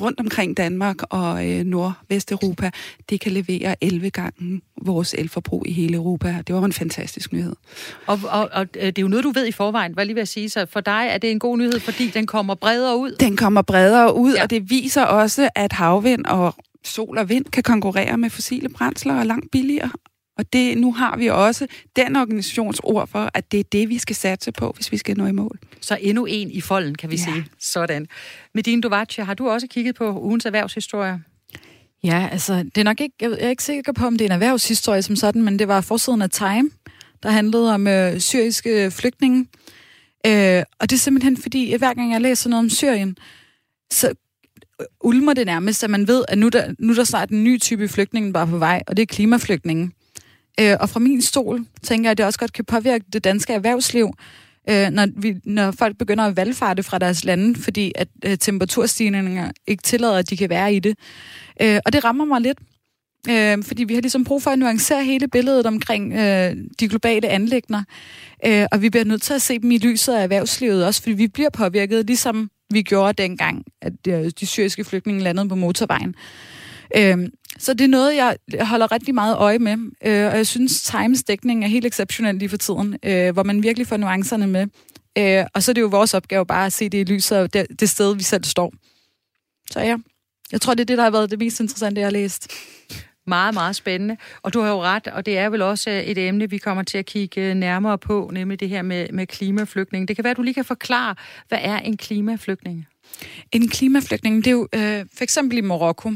[0.00, 2.70] rundt omkring Danmark og øh, Nordvesteuropa,
[3.10, 6.42] det kan levere 11 gange vores elforbrug i hele Europa.
[6.46, 7.56] Det var en fantastisk nyhed.
[8.06, 10.26] Og, og, og øh, det er jo noget, du ved i forvejen, hvad lige vil
[10.26, 10.48] sige.
[10.48, 13.10] Så for dig er det en god nyhed, fordi den kommer bredere ud?
[13.20, 14.42] Den kommer bredere ud, ja.
[14.42, 19.18] og det viser også, at havvind og sol og vind kan konkurrere med fossile brændsler
[19.18, 19.90] og langt billigere.
[20.38, 21.66] Og det, nu har vi også
[21.96, 25.16] den organisations ord for, at det er det, vi skal satse på, hvis vi skal
[25.16, 25.58] nå i mål.
[25.80, 27.24] Så endnu en i folden, kan vi ja.
[27.24, 27.46] sige.
[27.58, 28.06] Sådan.
[28.54, 31.22] Medine Dovace, har du også kigget på ugens erhvervshistorie?
[32.04, 34.32] Ja, altså, det er nok ikke, jeg er ikke sikker på, om det er en
[34.32, 36.70] erhvervshistorie som sådan, men det var forsiden af Time,
[37.22, 39.46] der handlede om øh, syriske flygtninge.
[40.26, 43.16] Øh, og det er simpelthen fordi, at hver gang jeg læser noget om Syrien,
[43.90, 44.14] så
[45.00, 47.88] ulmer det nærmest, at man ved, at nu der, nu der snart en ny type
[47.88, 49.92] flygtning bare på vej, og det er klimaflygtningen.
[50.60, 53.52] Øh, og fra min stol tænker jeg, at det også godt kan påvirke det danske
[53.52, 54.10] erhvervsliv,
[54.70, 59.50] øh, når, vi, når folk begynder at valgfarte fra deres lande, fordi at øh, temperaturstigninger
[59.66, 60.98] ikke tillader, at de kan være i det.
[61.62, 62.58] Øh, og det rammer mig lidt,
[63.30, 67.28] øh, fordi vi har ligesom brug for at nuancere hele billedet omkring øh, de globale
[67.28, 67.82] anlægner,
[68.46, 71.14] øh, og vi bliver nødt til at se dem i lyset af erhvervslivet også, fordi
[71.14, 76.14] vi bliver påvirket, ligesom vi gjorde dengang, at øh, de syriske flygtninge landede på motorvejen.
[76.96, 77.28] Øh,
[77.58, 79.72] så det er noget, jeg holder rigtig meget øje med,
[80.04, 83.62] øh, og jeg synes, Times dækning er helt exceptionel lige for tiden, øh, hvor man
[83.62, 84.66] virkelig får nuancerne med.
[85.18, 87.50] Øh, og så er det jo vores opgave bare at se det i lyset af
[87.50, 88.72] det, det sted, vi selv står.
[89.70, 89.96] Så ja,
[90.52, 92.52] jeg tror, det er det, der har været det mest interessante, jeg har læst.
[93.26, 94.16] Meget, meget spændende.
[94.42, 96.98] Og du har jo ret, og det er vel også et emne, vi kommer til
[96.98, 100.08] at kigge nærmere på, nemlig det her med, med klimaflygtning.
[100.08, 101.14] Det kan være, du lige kan forklare,
[101.48, 102.86] hvad er en klimaflygtning?
[103.52, 106.12] En klimaflygtning, det er jo øh, for eksempel i Marokko,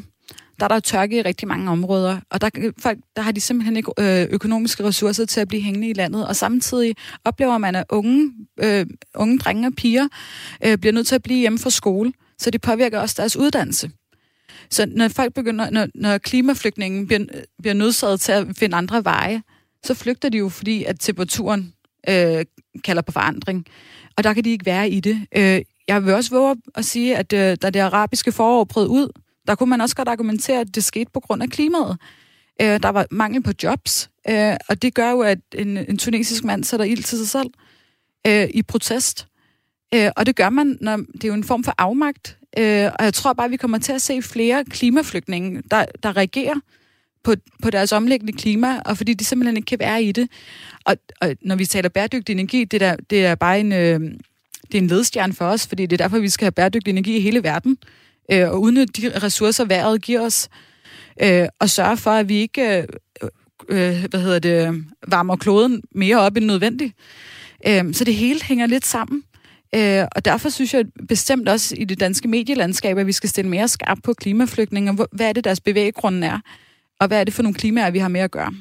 [0.61, 3.77] der er der tørke i rigtig mange områder, og der, folk, der har de simpelthen
[3.77, 6.95] ikke øh, økonomiske ressourcer til at blive hængende i landet, og samtidig
[7.25, 8.33] oplever man, at unge,
[8.63, 10.09] øh, unge drenge og piger
[10.65, 13.91] øh, bliver nødt til at blive hjemme fra skole, så det påvirker også deres uddannelse.
[14.71, 17.25] Så når folk begynder, når, når klimaflygtningen bliver,
[17.59, 19.43] bliver nødsaget til at finde andre veje,
[19.85, 21.73] så flygter de jo, fordi at temperaturen
[22.09, 22.45] øh,
[22.85, 23.67] kalder på forandring.
[24.17, 25.27] Og der kan de ikke være i det.
[25.37, 29.09] Øh, jeg vil også våge at sige, at øh, da det arabiske forår brød ud,
[29.47, 31.99] der kunne man også godt argumentere, at det skete på grund af klimaet.
[32.63, 36.45] Øh, der var mangel på jobs, øh, og det gør jo, at en, en tunesisk
[36.45, 37.51] mand sætter ild til sig selv
[38.27, 39.27] øh, i protest.
[39.95, 42.39] Øh, og det gør man, når det er jo en form for afmagt.
[42.59, 46.17] Øh, og jeg tror bare, at vi kommer til at se flere klimaflygtninge, der, der
[46.17, 46.55] reagerer
[47.25, 50.29] på, på deres omlæggende klima, og fordi de simpelthen ikke kan være i det.
[50.85, 54.01] Og, og når vi taler bæredygtig energi, det, der, det er bare en, øh,
[54.67, 57.17] det er en ledstjerne for os, fordi det er derfor, vi skal have bæredygtig energi
[57.17, 57.79] i hele verden
[58.33, 60.49] øh, og udnytte de ressourcer, vejret giver os,
[61.23, 62.87] øh, og sørge for, at vi ikke øh,
[63.69, 66.95] øh, hvad hedder det, varmer kloden mere op end nødvendigt.
[67.67, 69.25] Øh, så det hele hænger lidt sammen.
[69.75, 73.51] Øh, og derfor synes jeg bestemt også i det danske medielandskab, at vi skal stille
[73.51, 75.07] mere skarp på klimaflygtninge.
[75.13, 76.41] Hvad er det, deres bevæggrunde er?
[77.01, 78.55] Og hvad er det for nogle klimaer, vi har med at gøre?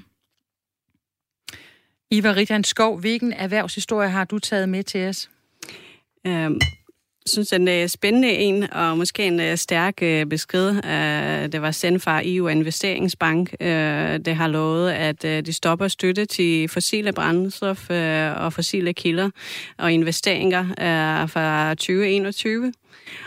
[2.11, 5.29] Ivar Ridjan Skov, hvilken erhvervshistorie har du taget med til os?
[6.27, 6.59] Øhm,
[7.25, 10.69] synes, den er øh, spændende en, og måske en øh, stærk øh, besked.
[10.69, 13.55] Uh, det var sendt fra EU Investeringsbank.
[13.61, 13.67] Uh,
[14.25, 17.89] det har lovet, at de stopper støtte til fossile brændstof
[18.35, 19.29] og fossile kilder
[19.77, 22.73] og investeringer uh, fra 2021.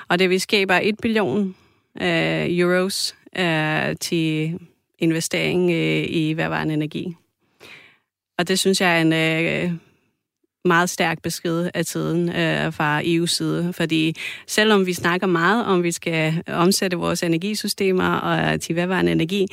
[0.08, 1.54] Og det vil skabe 1 billion
[2.00, 4.58] uh, euros uh, til
[4.98, 5.70] investering
[6.10, 7.16] i vedvarende energi.
[8.38, 9.70] Og det synes jeg er en...
[9.70, 9.76] Uh,
[10.64, 13.72] meget stærk besked af tiden øh, fra EU's side.
[13.72, 19.12] Fordi selvom vi snakker meget om, at vi skal omsætte vores energisystemer og til vedvarende
[19.12, 19.46] energi,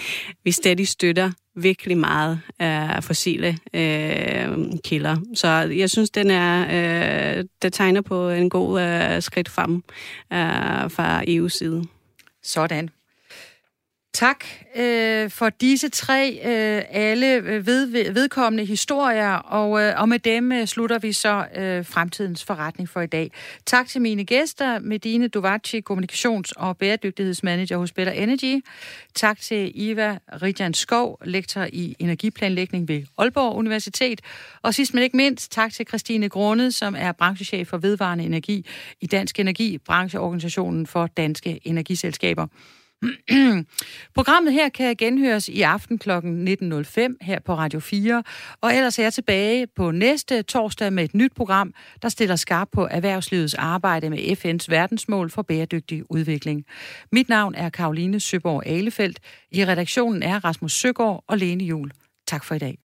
[0.43, 5.18] vi stadig støtter virkelig meget af fossile øh, kilder.
[5.36, 6.62] Så jeg synes, den er,
[7.38, 9.76] øh, det tegner på en god øh, skridt frem
[10.34, 11.84] øh, fra EU's side.
[12.43, 12.89] Sådan.
[14.14, 14.45] Tak
[14.76, 20.51] øh, for disse tre øh, alle øh, ved, vedkommende historier, og, øh, og med dem
[20.51, 23.32] øh, slutter vi så øh, fremtidens forretning for i dag.
[23.66, 28.64] Tak til mine gæster, Medine Dovaci, kommunikations- og bæredygtighedsmanager hos Better Energy.
[29.16, 34.22] Tak til Iva Ridjan Skov, lektor i energiplanlægning ved Aalborg Universitet.
[34.62, 38.66] Og sidst men ikke mindst, tak til Christine Grunde, som er branchechef for vedvarende energi
[39.01, 42.47] i Dansk Energi, brancheorganisationen for danske energiselskaber.
[44.16, 46.10] Programmet her kan genhøres i aften kl.
[46.12, 48.24] 19.05 her på Radio 4,
[48.62, 52.68] og ellers er jeg tilbage på næste torsdag med et nyt program, der stiller skarp
[52.72, 56.66] på erhvervslivets arbejde med FN's verdensmål for bæredygtig udvikling.
[57.12, 59.20] Mit navn er Karoline Søborg Alefeldt.
[59.52, 61.91] I redaktionen er Rasmus Søgaard og Lene Jul.
[62.28, 62.82] Tak for i dag.